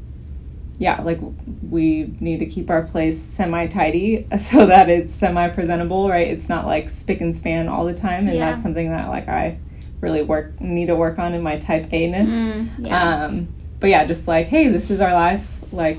yeah, 0.79 1.03
like 1.03 1.21
we 1.69 2.15
need 2.21 2.39
to 2.39 2.47
keep 2.47 2.71
our 2.71 2.81
place 2.83 3.21
semi 3.21 3.67
tidy 3.67 4.27
so 4.39 4.65
that 4.65 4.89
it's 4.89 5.13
semi 5.15 5.49
presentable, 5.49 6.09
right? 6.09 6.27
It's 6.27 6.49
not 6.49 6.65
like 6.67 6.89
spick 6.89 7.21
and 7.21 7.35
span 7.35 7.69
all 7.69 7.85
the 7.85 7.93
time, 7.95 8.27
and 8.29 8.37
Yeah. 8.37 8.51
that's 8.51 8.63
something 8.63 8.91
that 8.91 9.09
like 9.09 9.29
I 9.29 9.59
really 10.01 10.23
work 10.23 10.59
need 10.59 10.87
to 10.87 10.97
work 10.97 11.19
on 11.19 11.35
in 11.35 11.43
my 11.43 11.59
type 11.59 11.93
A 11.93 12.07
ness. 12.07 12.29
Mm, 12.31 12.69
yeah. 12.79 13.25
Um, 13.27 13.49
but 13.79 13.91
yeah, 13.91 14.05
just 14.05 14.27
like 14.27 14.49
hey, 14.49 14.69
this 14.69 14.91
is 14.91 15.03
our 15.03 15.13
life. 15.13 15.47
Like, 15.71 15.99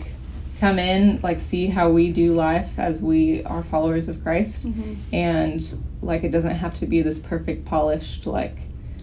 come 0.62 0.78
in, 0.78 1.20
like 1.24 1.40
see 1.40 1.66
how 1.66 1.90
we 1.90 2.12
do 2.12 2.36
life 2.36 2.78
as 2.78 3.02
we 3.02 3.44
are 3.46 3.64
followers 3.64 4.08
of 4.08 4.22
Christ, 4.22 4.68
Mhm. 4.68 4.96
and 5.12 5.84
like 6.04 6.24
it 6.24 6.30
doesn't 6.32 6.54
have 6.56 6.76
to 6.76 6.86
be 6.86 7.02
this 7.02 7.18
perfect 7.18 7.66
polished 7.66 8.28
like 8.28 8.56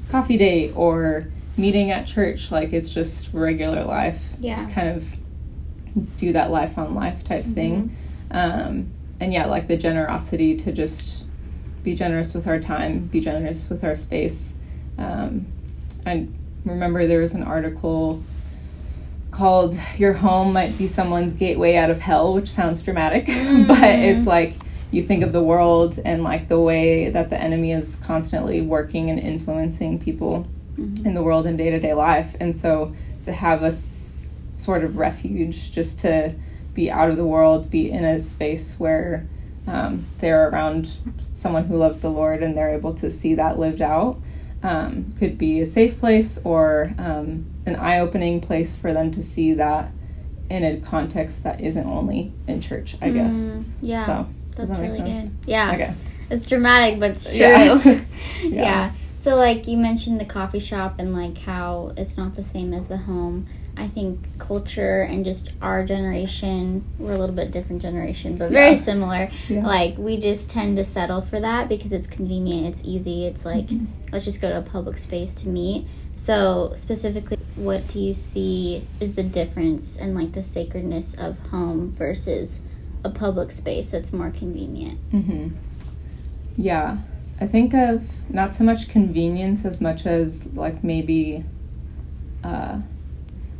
coffee 0.09 0.37
date 0.37 0.73
or 0.77 1.27
meeting 1.57 1.91
at 1.91 2.07
church. 2.07 2.53
Like 2.53 2.73
it's 2.73 2.89
just 2.89 3.35
regular 3.35 3.83
life 3.85 4.37
Yeah. 4.41 4.71
kind 4.71 4.89
of 4.89 5.05
do 6.17 6.33
that 6.33 6.53
life 6.53 6.79
on 6.79 6.95
life 6.95 7.25
type 7.25 7.45
thing. 7.45 7.91
Um, 8.31 8.87
and 9.19 9.33
yeah, 9.33 9.47
like 9.47 9.67
the 9.67 9.77
generosity 9.77 10.55
to 10.59 10.71
just 10.71 11.25
be 11.83 11.93
generous 11.97 12.35
with 12.35 12.47
our 12.47 12.61
time, 12.61 13.09
be 13.11 13.19
generous 13.21 13.69
with 13.69 13.83
our 13.83 13.97
space. 13.97 14.53
Um, 14.97 15.47
I 16.07 16.27
remember 16.65 17.09
there 17.09 17.19
was 17.21 17.35
an 17.35 17.43
article 17.43 18.23
called 19.39 19.79
Your 19.97 20.15
Home 20.15 20.53
Might 20.53 20.77
Be 20.77 20.89
Someone's 20.89 21.33
Gateway 21.33 21.77
Out 21.77 21.91
of 21.91 22.01
Hell, 22.01 22.35
which 22.35 22.49
sounds 22.49 22.83
dramatic, 22.83 23.27
but 23.69 23.85
it's 23.85 24.27
like 24.27 24.55
you 24.91 25.01
think 25.01 25.23
of 25.23 25.33
the 25.33 25.41
world 25.41 25.97
and 26.05 26.25
like 26.25 26.49
the 26.49 26.59
way 26.59 27.09
that 27.11 27.31
the 27.31 27.41
enemy 27.41 27.71
is 27.71 27.97
constantly 28.05 28.63
working 28.63 29.11
and 29.11 29.21
influencing 29.21 30.01
people 30.01 30.49
in 30.77 31.15
the 31.15 31.23
world 31.23 31.47
in 31.47 31.57
day 31.57 31.71
to 31.71 31.79
day 31.79 31.95
life. 31.95 32.35
And 32.41 32.55
so 32.55 32.93
to 33.23 33.33
have 33.33 33.63
a 33.63 33.67
s- 33.67 34.29
sort 34.55 34.83
of 34.83 34.97
refuge 34.97 35.71
just 35.71 36.01
to 36.01 36.35
be 36.75 36.91
out 36.91 37.09
of 37.09 37.17
the 37.17 37.25
world, 37.25 37.71
be 37.71 37.93
in 37.93 38.05
a 38.05 38.19
space 38.19 38.75
where 38.75 39.25
um, 39.69 40.05
they're 40.19 40.49
around 40.49 40.97
someone 41.35 41.65
who 41.65 41.77
loves 41.77 42.01
the 42.01 42.11
Lord 42.11 42.43
and 42.43 42.57
they're 42.57 42.75
able 42.75 42.95
to 42.95 43.09
see 43.09 43.37
that 43.37 43.57
lived 43.57 43.83
out. 43.83 44.21
Um, 44.65 45.15
could 45.17 45.39
be 45.39 45.61
a 45.61 45.67
safe 45.67 46.01
place 46.01 46.41
or 46.43 46.93
um, 46.99 47.47
an 47.69 47.77
eye 47.77 48.01
opening 48.01 48.41
place 48.41 48.75
for 48.77 48.93
them 48.93 49.11
to 49.13 49.23
see 49.23 49.55
that 49.55 49.91
in 50.51 50.65
a 50.65 50.77
context 50.81 51.45
that 51.45 51.61
isn't 51.61 51.87
only 51.87 52.33
in 52.47 52.61
church, 52.61 52.97
I 53.03 53.11
guess. 53.11 53.35
Mm, 53.37 53.65
yeah. 53.83 54.07
So, 54.07 54.27
That's 54.57 54.71
that 54.71 54.81
make 54.81 54.91
really 54.93 55.17
sense? 55.17 55.29
good. 55.29 55.39
Yeah. 55.47 55.73
okay. 55.73 55.95
It's 56.31 56.47
dramatic, 56.47 56.99
but 57.01 57.13
it's 57.13 57.31
true. 57.31 57.39
Yeah. 58.43 58.63
yeah. 58.63 58.93
So 59.17 59.35
like 59.37 59.67
you 59.67 59.77
mentioned 59.77 60.21
the 60.21 60.25
coffee 60.25 60.61
shop 60.61 60.97
and 60.99 61.13
like 61.13 61.37
how 61.39 61.93
it's 61.97 62.17
not 62.17 62.35
the 62.35 62.43
same 62.43 62.73
as 62.73 62.87
the 62.89 62.97
home. 62.99 63.47
I 63.77 63.87
think 63.89 64.27
culture 64.39 65.03
and 65.03 65.25
just 65.25 65.53
our 65.63 65.85
generation, 65.85 66.85
we're 66.99 67.13
a 67.13 67.19
little 67.19 67.35
bit 67.35 67.51
different 67.51 67.81
generation, 67.83 68.37
but 68.37 68.51
very 68.51 68.73
Yeah. 68.73 68.81
similar. 68.81 69.31
Yeah. 69.49 69.67
Like 69.67 69.99
we 69.99 70.19
just 70.19 70.51
tend 70.51 70.77
to 70.79 70.85
settle 70.85 71.21
for 71.21 71.39
that 71.41 71.69
because 71.69 71.93
it's 71.93 72.07
convenient, 72.07 72.67
it's 72.67 72.83
easy, 72.85 73.27
it's 73.27 73.45
like 73.45 73.67
Mm-hmm. 73.67 73.85
let's 74.13 74.25
just 74.25 74.41
go 74.41 74.49
to 74.49 74.59
a 74.59 74.63
public 74.63 74.99
space 74.99 75.35
to 75.43 75.49
meet. 75.49 75.87
So 76.19 76.73
specifically 76.75 77.39
what 77.55 77.87
do 77.89 78.01
you 78.01 78.13
see 78.13 78.87
is 79.01 79.15
the 79.15 79.23
difference 79.23 79.97
and 79.97 80.15
like 80.15 80.33
the 80.33 80.43
sacredness 80.43 81.15
of 81.15 81.39
home 81.49 81.93
versus 81.93 82.61
a 83.05 83.11
public 83.11 83.53
space 83.53 83.91
that's 83.91 84.13
more 84.13 84.31
convenient? 84.31 84.99
Mm-hmm. 85.13 85.49
Yeah, 86.57 86.99
I 87.41 87.47
think 87.47 87.73
of 87.73 88.05
not 88.29 88.53
so 88.53 88.65
much 88.65 88.89
convenience 88.89 89.65
as 89.65 89.81
much 89.81 90.07
as 90.07 90.47
like 90.55 90.83
maybe, 90.83 91.45
uh, 92.43 92.81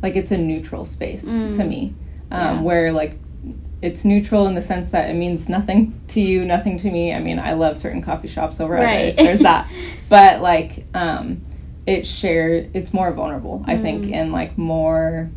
like 0.03 0.15
it's 0.17 0.31
a 0.31 0.37
neutral 0.37 0.85
space 0.85 1.23
to 1.23 1.63
Mm. 1.63 1.67
me, 1.67 1.93
um, 2.29 2.39
Yeah. 2.57 2.61
where 2.61 2.91
like 2.91 3.17
it's 3.81 4.03
neutral 4.03 4.47
in 4.47 4.55
the 4.55 4.61
sense 4.61 4.89
that 4.89 5.09
it 5.09 5.13
means 5.13 5.47
nothing 5.47 5.93
to 6.09 6.19
you, 6.19 6.43
nothing 6.43 6.77
to 6.77 6.91
me. 6.91 7.13
I 7.13 7.19
mean, 7.19 7.39
I 7.39 7.53
love 7.53 7.77
certain 7.77 8.01
coffee 8.01 8.27
shops 8.27 8.59
over 8.59 8.73
Right. 8.73 8.99
others. 9.03 9.15
There's 9.15 9.39
that, 9.39 9.65
but 10.09 10.41
like 10.41 10.85
um, 10.93 11.41
it 11.89 12.05
shared. 12.05 12.69
It's 12.75 12.93
more 12.93 13.11
vulnerable, 13.11 13.63
I 13.65 13.77
think, 13.77 14.05
Mm. 14.05 14.13
and 14.13 14.31
like 14.31 14.57
more 14.57 15.29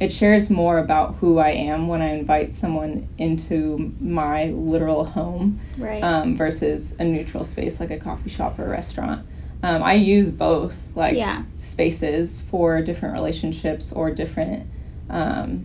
it 0.00 0.12
shares 0.12 0.50
more 0.50 0.78
about 0.78 1.14
who 1.20 1.38
I 1.38 1.50
am 1.50 1.86
when 1.86 2.02
I 2.02 2.16
invite 2.16 2.52
someone 2.52 3.06
into 3.16 3.92
my 4.00 4.46
literal 4.46 5.04
home 5.04 5.60
Right. 5.78 6.02
um, 6.02 6.36
versus 6.36 6.96
a 6.98 7.04
neutral 7.04 7.44
space 7.44 7.78
like 7.78 7.92
a 7.92 7.96
coffee 7.96 8.28
shop 8.28 8.58
or 8.58 8.64
a 8.66 8.68
restaurant. 8.68 9.24
Um, 9.62 9.84
I 9.84 9.94
use 9.94 10.32
both 10.32 10.88
like 10.96 11.14
Yeah. 11.16 11.44
spaces 11.58 12.40
for 12.40 12.82
different 12.82 13.14
relationships 13.14 13.92
or 13.92 14.10
different, 14.10 14.64
um, 15.08 15.64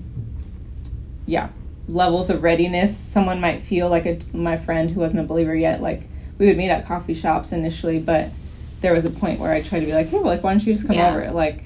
yeah, 1.26 1.50
levels 1.88 2.30
of 2.30 2.44
readiness. 2.44 2.96
Someone 2.96 3.42
might 3.42 3.62
feel 3.64 3.90
like 3.90 4.06
a, 4.06 4.20
my 4.32 4.58
friend 4.58 4.92
who 4.92 5.00
wasn't 5.00 5.22
a 5.26 5.28
believer 5.28 5.56
yet, 5.56 5.82
like 5.82 6.04
we 6.38 6.46
would 6.48 6.56
meet 6.56 6.70
at 6.70 6.86
coffee 6.86 7.16
shops 7.16 7.52
initially, 7.52 7.98
but 8.00 8.30
there 8.82 8.94
was 8.94 9.06
a 9.06 9.10
point 9.10 9.40
where 9.40 9.52
I 9.52 9.62
tried 9.62 9.82
to 9.82 9.86
be 9.86 9.94
like, 9.94 10.08
hey, 10.10 10.20
like 10.20 10.44
why 10.44 10.52
don't 10.54 10.66
you 10.66 10.74
just 10.74 10.88
come 10.88 10.96
Yeah. 10.96 11.14
over? 11.16 11.32
Like 11.32 11.66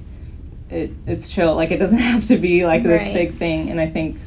it, 0.69 0.91
it's 1.05 1.27
chill. 1.27 1.55
Like 1.55 1.71
it 1.71 1.77
doesn't 1.77 1.97
have 2.13 2.25
to 2.27 2.37
be 2.37 2.65
like 2.65 2.83
this 2.83 3.03
Right. 3.03 3.13
big 3.13 3.35
thing. 3.35 3.69
And 3.69 3.79
I 3.79 3.87
think 3.87 4.17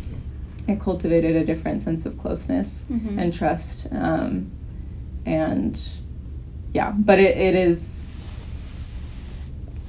it 0.69 0.81
cultivated 0.81 1.37
a 1.37 1.45
different 1.45 1.83
sense 1.83 2.07
of 2.07 2.19
closeness 2.19 2.85
Mhm. 2.91 3.19
and 3.19 3.33
trust. 3.33 3.87
Um, 3.93 4.51
and 5.25 5.81
yeah, 6.73 6.93
but 6.97 7.19
it, 7.19 7.37
it 7.37 7.55
is 7.55 8.13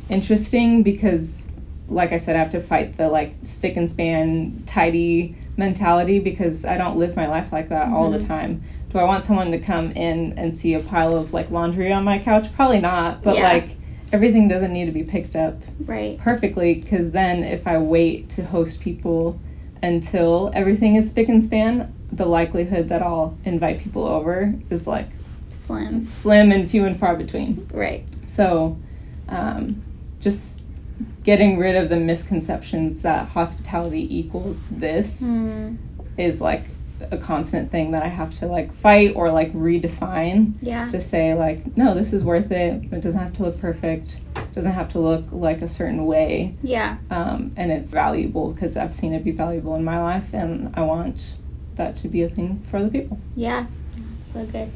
interesting 0.10 0.84
because, 0.84 1.52
like 1.90 2.12
I 2.14 2.18
said, 2.18 2.36
I 2.36 2.40
have 2.40 2.52
to 2.52 2.60
fight 2.60 2.98
the 2.98 3.10
like 3.10 3.36
spick 3.44 3.76
and 3.78 3.90
span, 3.90 4.64
tidy 4.66 5.36
mentality 5.58 6.20
because 6.20 6.66
I 6.66 6.78
don't 6.78 6.98
live 6.98 7.16
my 7.16 7.28
life 7.28 7.52
like 7.52 7.70
that 7.70 7.90
all 7.92 8.10
the 8.12 8.20
Mhm. 8.20 8.28
time. 8.28 8.60
Do 8.90 9.00
I 9.00 9.04
want 9.04 9.26
someone 9.26 9.52
to 9.52 9.60
come 9.60 9.92
in 9.92 10.34
and 10.38 10.56
see 10.56 10.74
a 10.74 10.80
pile 10.80 11.16
of 11.16 11.34
like 11.34 11.52
laundry 11.52 11.92
on 11.92 12.04
my 12.04 12.20
couch? 12.20 12.54
Probably 12.56 12.80
not. 12.80 13.22
But 13.24 13.36
Yeah. 13.38 13.44
like 13.44 13.76
everything 14.14 14.48
doesn't 14.48 14.72
need 14.72 14.86
to 14.86 14.92
be 14.92 15.04
picked 15.04 15.36
up 15.36 15.62
right. 15.86 16.18
perfectly 16.18 16.76
because 16.76 17.12
then 17.12 17.44
if 17.44 17.68
I 17.68 17.78
wait 17.78 18.30
to 18.30 18.44
host 18.46 18.80
people 18.80 19.38
until 19.84 20.50
everything 20.54 20.96
is 20.96 21.10
spick 21.10 21.28
and 21.30 21.44
span, 21.44 21.94
the 22.12 22.26
likelihood 22.26 22.88
that 22.90 23.02
I'll 23.02 23.38
invite 23.44 23.80
people 23.80 24.06
over 24.06 24.54
is 24.70 24.88
like 24.88 25.10
Slim. 25.52 26.08
slim 26.08 26.52
and 26.54 26.70
few 26.72 26.86
and 26.86 26.98
far 26.98 27.16
between. 27.16 27.68
Right. 27.74 28.04
So, 28.28 28.78
um, 29.28 29.82
just 30.22 30.62
getting 31.24 31.58
rid 31.58 31.76
of 31.76 31.90
the 31.90 31.98
misconceptions 31.98 33.02
that 33.02 33.28
hospitality 33.28 34.08
equals 34.18 34.64
this 34.72 35.24
Mm, 35.24 35.78
is 36.18 36.40
like 36.40 36.64
a 37.12 37.18
constant 37.18 37.72
thing 37.72 37.92
that 37.92 38.04
I 38.04 38.08
have 38.08 38.34
to 38.40 38.48
like 38.48 38.74
fight 38.74 39.14
or 39.16 39.32
like 39.32 39.54
redefine 39.54 40.54
yeah. 40.62 40.90
to 40.90 41.00
say 41.00 41.34
like 41.34 41.78
no 41.78 41.94
this 41.94 42.12
is 42.14 42.24
worth 42.24 42.52
it 42.52 42.84
it 42.92 43.02
doesn't 43.02 43.20
have 43.20 43.34
to 43.34 43.44
look 43.44 43.60
perfect 43.60 44.18
it 44.36 44.54
doesn't 44.54 44.72
have 44.72 44.90
to 44.94 45.00
look 45.00 45.26
like 45.32 45.62
a 45.62 45.68
certain 45.68 46.06
way 46.06 46.56
yeah. 46.64 46.98
um, 47.12 47.52
and 47.56 47.72
it's 47.72 47.94
valuable 47.94 48.52
because 48.52 48.78
I've 48.78 48.94
seen 48.94 49.14
it 49.14 49.24
be 49.24 49.32
valuable 49.32 49.76
in 49.76 49.84
my 49.84 50.02
life, 50.02 50.34
and 50.34 50.74
I 50.76 50.82
want 50.82 51.36
that 51.76 51.96
to 51.98 52.08
be 52.08 52.24
a 52.24 52.30
thing 52.30 52.64
for 52.68 52.78
other 52.78 52.90
people. 52.90 53.20
Yeah. 53.36 53.68
So 54.22 54.46
good. 54.46 54.72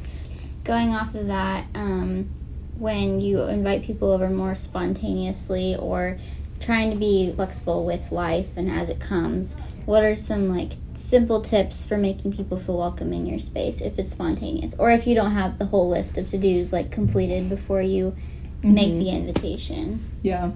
Going 0.64 0.94
off 0.94 1.14
of 1.14 1.26
that, 1.26 1.66
um, 1.74 2.30
when 2.78 3.20
you 3.20 3.42
invite 3.42 3.82
people 3.82 4.12
over 4.12 4.30
more 4.30 4.54
spontaneously 4.54 5.76
or 5.76 6.18
trying 6.60 6.90
to 6.90 6.96
be 6.96 7.32
flexible 7.34 7.84
with 7.84 8.12
life 8.12 8.48
and 8.56 8.70
as 8.70 8.88
it 8.88 9.00
comes, 9.00 9.56
what 9.86 10.02
are 10.02 10.14
some 10.14 10.48
like 10.48 10.72
simple 10.94 11.40
tips 11.40 11.84
for 11.84 11.96
making 11.98 12.32
people 12.32 12.58
feel 12.58 12.76
welcome 12.78 13.12
in 13.12 13.26
your 13.26 13.38
space 13.38 13.80
if 13.80 13.98
it's 13.98 14.12
spontaneous 14.12 14.74
or 14.78 14.90
if 14.90 15.06
you 15.06 15.14
don't 15.14 15.30
have 15.32 15.58
the 15.58 15.64
whole 15.66 15.88
list 15.88 16.18
of 16.18 16.28
to-dos 16.28 16.72
like 16.72 16.90
completed 16.90 17.48
before 17.48 17.82
you 17.82 18.14
make 18.62 18.92
Mhm. 18.92 18.98
the 19.00 19.08
invitation? 19.10 20.00
Yeah, 20.22 20.50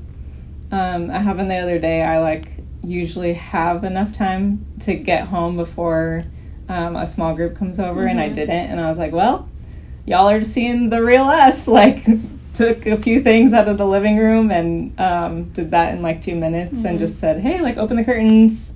um, 0.71 1.11
I 1.11 1.19
happened 1.21 1.51
the 1.51 1.57
other 1.57 1.79
day. 1.79 2.03
I 2.03 2.21
like 2.21 2.49
usually 2.85 3.33
have 3.35 3.83
enough 3.83 4.12
time 4.12 4.65
to 4.81 4.95
get 4.95 5.25
home 5.25 5.57
before 5.57 6.23
um, 6.69 6.97
a 6.97 7.07
small 7.07 7.35
group 7.35 7.57
comes 7.57 7.79
over, 7.81 8.07
and 8.07 8.19
I 8.21 8.29
Mhm. 8.29 8.35
didn't, 8.35 8.71
and 8.71 8.81
I 8.81 8.89
was 8.89 8.99
like, 8.99 9.12
well, 9.12 9.49
y'all 10.05 10.29
are 10.29 10.43
seeing 10.43 10.89
the 10.91 11.03
real 11.03 11.25
us. 11.25 11.67
Like, 11.69 12.05
took 12.55 12.87
a 12.87 12.97
few 12.97 13.21
things 13.23 13.53
out 13.53 13.69
of 13.69 13.77
the 13.79 13.87
living 13.87 14.17
room 14.17 14.51
and 14.51 14.99
um, 14.99 15.45
did 15.53 15.71
that 15.73 15.95
in 15.95 16.03
like 16.03 16.21
two 16.23 16.35
minutes, 16.35 16.85
and 16.85 16.97
Mhm. 16.97 17.01
just 17.01 17.19
said, 17.19 17.41
hey, 17.41 17.61
like 17.61 17.77
open 17.77 17.97
the 17.97 18.05
curtains, 18.05 18.73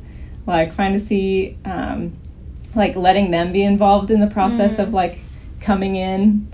like 0.50 0.98
seat, 1.00 1.56
um, 1.64 2.12
like 2.74 2.96
letting 2.96 3.30
them 3.30 3.52
be 3.52 3.62
involved 3.62 4.10
in 4.10 4.20
the 4.20 4.26
process 4.26 4.76
Mm. 4.76 4.82
of 4.84 4.92
like 4.92 5.18
coming 5.60 5.96
in 5.96 6.46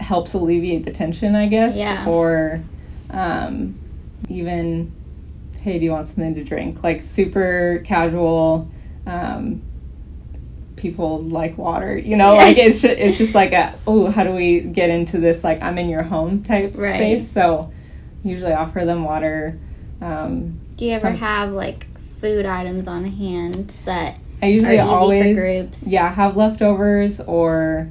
helps 0.00 0.32
alleviate 0.34 0.84
the 0.84 0.90
tension, 0.90 1.34
I 1.34 1.46
guess, 1.46 1.76
Yeah. 1.76 2.06
or 2.08 2.62
um, 3.10 3.74
even 4.28 4.92
hey 5.62 5.78
do 5.78 5.84
you 5.84 5.90
want 5.90 6.08
something 6.08 6.34
to 6.34 6.42
drink 6.42 6.82
like 6.82 7.02
super 7.02 7.82
casual 7.84 8.66
um, 9.06 9.60
people 10.76 11.20
like 11.24 11.58
water 11.58 11.98
you 11.98 12.16
know 12.16 12.32
Yeah. 12.34 12.44
like 12.44 12.56
it's 12.56 12.80
just, 12.80 12.94
it's 12.98 13.18
just 13.18 13.34
like 13.34 13.52
a 13.52 13.74
oh 13.86 14.10
how 14.10 14.24
do 14.24 14.32
we 14.32 14.60
get 14.60 14.88
into 14.88 15.18
this 15.18 15.44
like 15.44 15.60
i'm 15.62 15.76
in 15.76 15.90
your 15.90 16.02
home 16.02 16.42
type 16.42 16.72
Right. 16.76 16.94
space 16.94 17.30
so 17.30 17.70
usually 18.24 18.52
offer 18.52 18.84
them 18.86 19.04
water 19.04 19.58
um, 20.00 20.58
Do 20.76 20.86
you 20.86 20.92
ever 20.92 21.00
Some- 21.00 21.16
have 21.16 21.52
like 21.52 21.86
food 22.20 22.44
items 22.46 22.86
on 22.88 23.04
hand 23.04 23.76
that 23.84 24.16
i 24.42 24.46
usually 24.46 24.78
always 24.78 25.36
groups. 25.36 25.86
yeah 25.86 26.12
have 26.12 26.36
leftovers 26.36 27.20
or 27.20 27.88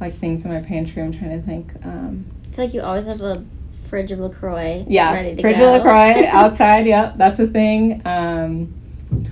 like 0.00 0.14
things 0.14 0.44
in 0.44 0.52
my 0.52 0.60
pantry 0.60 1.02
i'm 1.02 1.12
trying 1.12 1.38
to 1.40 1.46
think 1.46 1.72
um, 1.84 2.24
I 2.50 2.54
feel 2.54 2.64
like 2.66 2.74
you 2.74 2.82
always 2.82 3.06
have 3.06 3.20
a 3.22 3.44
fridge 3.84 4.10
of 4.12 4.18
LaCroix 4.18 4.84
Yeah, 4.88 5.12
ready 5.14 5.34
to 5.36 5.40
fridge 5.42 5.56
go. 5.58 5.74
of 5.74 5.82
LaCroix 5.84 6.26
outside. 6.28 6.86
Yep, 6.86 7.14
that's 7.16 7.40
a 7.40 7.46
thing. 7.46 8.00
Um, 8.06 8.74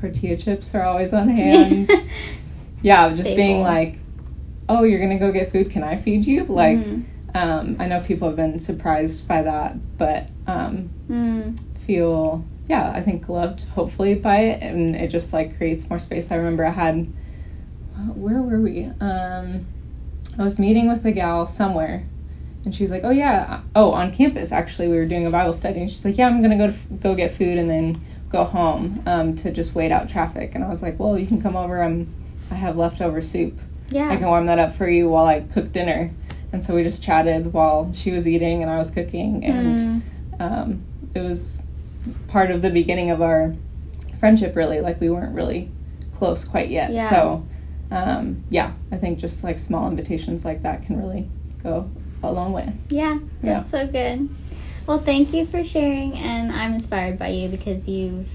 tortilla 0.01 0.37
chips 0.37 0.75
are 0.75 0.83
always 0.83 1.13
on 1.13 1.29
hand. 1.37 1.91
yeah, 2.83 3.09
just 3.15 3.37
being 3.37 3.61
like, 3.63 3.99
oh, 4.71 4.85
you're 4.85 5.01
gonna 5.01 5.19
go 5.19 5.33
get 5.33 5.53
food. 5.53 5.71
Can 5.71 5.83
I 5.83 5.97
feed 5.97 6.25
you? 6.27 6.45
Like, 6.47 6.79
Mhm. 6.79 7.05
um, 7.35 7.77
I 7.79 7.87
know 7.87 8.01
people 8.01 8.29
have 8.29 8.37
been 8.37 8.59
surprised 8.59 9.29
by 9.29 9.43
that, 9.43 9.77
but 9.99 10.29
um, 10.47 10.89
Mm. 11.11 11.59
feel 11.81 12.43
yeah, 12.71 12.93
I 12.95 13.03
think 13.03 13.29
loved 13.29 13.63
hopefully 13.75 14.15
by 14.15 14.39
it, 14.51 14.63
and 14.63 14.95
it 14.95 15.09
just 15.09 15.33
like 15.33 15.57
creates 15.57 15.91
more 15.91 15.99
space. 15.99 16.31
I 16.31 16.37
remember 16.37 16.65
I 16.65 16.71
had 16.71 17.13
where 18.15 18.41
were 18.41 18.61
we? 18.61 18.85
Um, 19.01 19.67
I 20.39 20.43
was 20.45 20.59
meeting 20.59 20.89
with 20.89 21.05
a 21.05 21.11
gal 21.13 21.47
somewhere, 21.47 22.05
and 22.65 22.73
she's 22.75 22.91
like, 22.91 23.03
"Oh 23.05 23.11
yeah, 23.11 23.61
oh 23.75 23.91
on 23.91 24.13
campus 24.13 24.53
actually. 24.53 24.87
We 24.89 24.97
were 24.97 25.05
doing 25.05 25.27
a 25.27 25.31
Bible 25.31 25.53
study, 25.53 25.81
and 25.81 25.91
she's 25.91 26.05
like, 26.05 26.17
"Yeah, 26.17 26.29
I'm 26.29 26.41
gonna 26.43 26.57
go 26.57 26.69
to, 26.69 26.77
go 27.03 27.15
get 27.17 27.33
food 27.33 27.59
and 27.59 27.69
then 27.69 28.01
go 28.31 28.45
home 28.45 29.03
um, 29.07 29.35
to 29.37 29.51
just 29.51 29.75
wait 29.75 29.91
out 29.91 30.09
traffic." 30.09 30.55
And 30.55 30.63
I 30.65 30.69
was 30.69 30.81
like, 30.81 30.99
"Well, 31.01 31.19
you 31.19 31.27
can 31.27 31.43
come 31.43 31.57
over. 31.57 31.83
I'm 31.83 32.07
I 32.53 32.55
have 32.55 32.77
leftover 32.77 33.21
soup. 33.21 33.59
Yeah. 33.91 34.09
I 34.11 34.17
can 34.17 34.27
warm 34.29 34.47
that 34.47 34.61
up 34.61 34.77
for 34.77 34.89
you 34.89 35.09
while 35.09 35.27
I 35.27 35.41
cook 35.41 35.73
dinner." 35.73 36.13
And 36.53 36.65
so 36.65 36.75
we 36.77 36.83
just 36.85 37.03
chatted 37.03 37.53
while 37.53 37.93
she 37.93 38.11
was 38.13 38.27
eating 38.27 38.63
and 38.63 38.71
I 38.71 38.79
was 38.79 38.91
cooking, 38.91 39.45
and 39.45 40.03
Mm. 40.39 40.41
um, 40.41 40.83
it 41.15 41.21
was 41.21 41.63
part 42.29 42.51
of 42.51 42.63
the 42.63 42.71
beginning 42.71 43.11
of 43.11 43.23
our 43.23 43.55
friendship. 44.19 44.57
Really, 44.57 44.81
like 44.81 45.01
we 45.01 45.11
weren't 45.11 45.35
really 45.35 45.71
close 46.15 46.45
quite 46.45 46.71
yet. 46.71 46.93
Yeah. 46.93 47.11
So 47.11 47.47
um, 47.91 48.45
yeah, 48.51 48.73
I 48.93 48.97
think 48.97 49.19
just 49.19 49.43
like 49.43 49.59
small 49.59 49.89
invitations 49.89 50.45
like 50.45 50.63
that 50.63 50.87
can 50.87 51.01
really 51.01 51.29
go 51.63 51.91
a 52.23 52.31
long 52.31 52.53
way. 52.53 52.73
Yeah, 52.89 53.19
that's 53.43 53.73
yeah. 53.73 53.81
so 53.81 53.87
good. 53.87 54.29
Well, 54.87 54.99
thank 54.99 55.33
you 55.33 55.47
for 55.47 55.65
sharing, 55.65 56.15
and 56.15 56.53
I'm 56.53 56.75
inspired 56.75 57.19
by 57.19 57.29
you 57.29 57.49
because 57.49 57.89
you've 57.89 58.29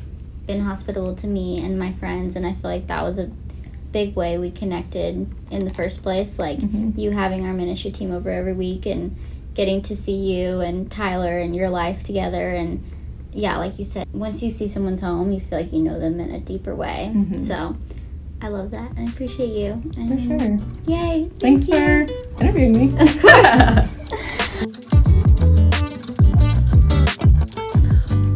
been 0.45 0.61
hospitable 0.61 1.15
to 1.15 1.27
me 1.27 1.63
and 1.63 1.79
my 1.79 1.93
friends, 1.93 2.35
and 2.35 2.45
I 2.45 2.53
feel 2.53 2.69
like 2.69 2.87
that 2.87 3.03
was 3.03 3.17
a 3.17 3.31
big 3.91 4.15
way 4.15 4.37
we 4.37 4.51
connected 4.51 5.29
in 5.51 5.65
the 5.65 5.73
first 5.73 6.03
place. 6.03 6.37
Like 6.37 6.59
mm-hmm. 6.59 6.99
you 6.99 7.11
having 7.11 7.45
our 7.45 7.53
ministry 7.53 7.91
team 7.91 8.11
over 8.11 8.29
every 8.29 8.53
week 8.53 8.85
and 8.85 9.15
getting 9.53 9.81
to 9.83 9.95
see 9.95 10.17
you 10.17 10.59
and 10.59 10.91
Tyler 10.91 11.37
and 11.37 11.55
your 11.55 11.69
life 11.69 12.03
together 12.03 12.49
and 12.49 12.83
yeah, 13.35 13.57
like 13.57 13.77
you 13.77 13.83
said, 13.83 14.07
once 14.13 14.41
you 14.41 14.49
see 14.49 14.67
someone's 14.67 15.01
home, 15.01 15.31
you 15.31 15.41
feel 15.41 15.59
like 15.59 15.73
you 15.73 15.79
know 15.79 15.99
them 15.99 16.21
in 16.21 16.31
a 16.31 16.39
deeper 16.39 16.73
way. 16.73 17.11
Mm-hmm. 17.13 17.37
So 17.39 17.75
I 18.41 18.47
love 18.47 18.71
that 18.71 18.91
and 18.91 19.09
I 19.09 19.11
appreciate 19.11 19.49
you. 19.49 19.73
And 19.97 20.09
for 20.09 20.17
sure. 20.17 20.95
Yay. 20.95 21.29
Thanks 21.39 21.67
for 21.67 22.07
interviewing 22.41 22.71
me. 22.71 22.85
Of 22.97 23.21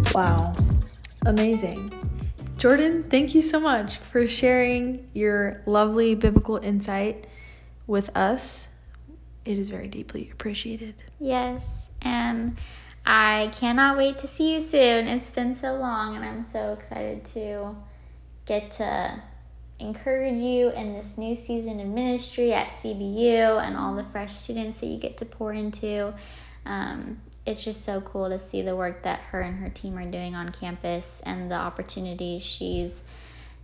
course. 0.06 0.14
wow. 0.14 0.54
Amazing. 1.26 1.94
Jordan, 2.58 3.04
thank 3.04 3.34
you 3.34 3.42
so 3.42 3.58
much 3.58 3.96
for 3.98 4.28
sharing 4.28 5.08
your 5.14 5.62
lovely 5.66 6.14
biblical 6.14 6.58
insight 6.58 7.26
with 7.88 8.10
us. 8.18 8.68
It 9.46 9.58
is 9.58 9.70
very 9.70 9.88
deeply 9.88 10.30
appreciated. 10.30 10.96
Yes. 11.22 11.88
And 12.02 12.58
I 13.06 13.52
cannot 13.54 13.98
wait 13.98 14.20
to 14.20 14.28
see 14.28 14.54
you 14.54 14.62
soon. 14.62 15.08
It's 15.08 15.32
been 15.32 15.56
so 15.56 15.76
long, 15.76 16.16
and 16.16 16.26
I'm 16.26 16.44
so 16.44 16.74
excited 16.74 17.26
to 17.26 17.76
get 18.46 18.72
to 18.72 19.22
encourage 19.80 20.42
you 20.42 20.70
in 20.72 20.94
this 20.94 21.18
new 21.18 21.36
season 21.36 21.80
of 21.80 21.88
ministry 21.88 22.54
at 22.54 22.70
CBU 22.70 23.64
and 23.64 23.78
all 23.78 23.96
the 23.96 24.04
fresh 24.04 24.34
students 24.34 24.80
that 24.80 24.88
you 24.88 24.98
get 24.98 25.18
to 25.18 25.26
pour 25.26 25.54
into. 25.54 26.14
Um, 26.66 27.22
it's 27.46 27.64
just 27.64 27.84
so 27.84 28.02
cool 28.02 28.30
to 28.30 28.40
see 28.40 28.62
the 28.62 28.76
work 28.76 29.04
that 29.04 29.20
her 29.32 29.42
and 29.42 29.58
her 29.60 29.70
team 29.70 29.98
are 29.98 30.06
doing 30.06 30.36
on 30.36 30.52
campus 30.52 31.22
and 31.26 31.50
the 31.50 31.56
opportunities 31.56 32.44
she's 32.44 33.04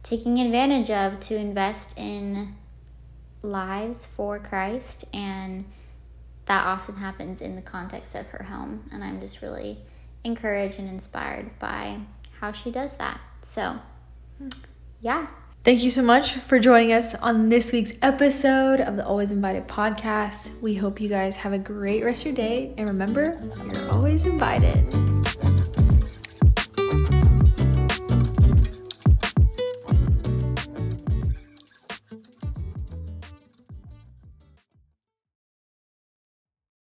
taking 0.02 0.39
advantage 0.39 0.89
of 0.89 1.19
to 1.19 1.36
invest 1.36 1.98
in 1.98 2.56
lives 3.41 4.06
for 4.06 4.39
Christ 4.39 5.06
and 5.13 5.65
that 6.45 6.65
often 6.65 6.95
happens 6.95 7.41
in 7.41 7.55
the 7.55 7.62
context 7.62 8.15
of 8.15 8.27
her 8.27 8.43
home 8.43 8.89
and 8.91 9.03
I'm 9.03 9.19
just 9.19 9.41
really 9.41 9.79
encouraged 10.23 10.79
and 10.79 10.89
inspired 10.89 11.58
by 11.60 11.99
how 12.39 12.51
she 12.51 12.71
does 12.71 12.95
that. 12.97 13.19
So, 13.43 13.79
yeah. 15.01 15.27
Thank 15.63 15.81
you 15.81 15.89
so 15.89 16.03
much 16.03 16.36
for 16.36 16.60
joining 16.60 16.91
us 16.93 17.15
on 17.15 17.49
this 17.49 17.71
week's 17.71 17.93
episode 18.03 18.79
of 18.79 18.97
the 18.97 19.05
Always 19.05 19.31
Invited 19.31 19.67
podcast. 19.67 20.60
We 20.62 20.75
hope 20.75 21.01
you 21.01 21.10
guys 21.10 21.38
have 21.38 21.53
a 21.53 21.58
great 21.58 22.03
rest 22.03 22.21
of 22.21 22.27
your 22.27 22.36
day. 22.36 22.73
And 22.77 22.88
remember, 22.88 23.39
you're 23.73 23.91
always 23.91 24.25
invited. 24.25 25.55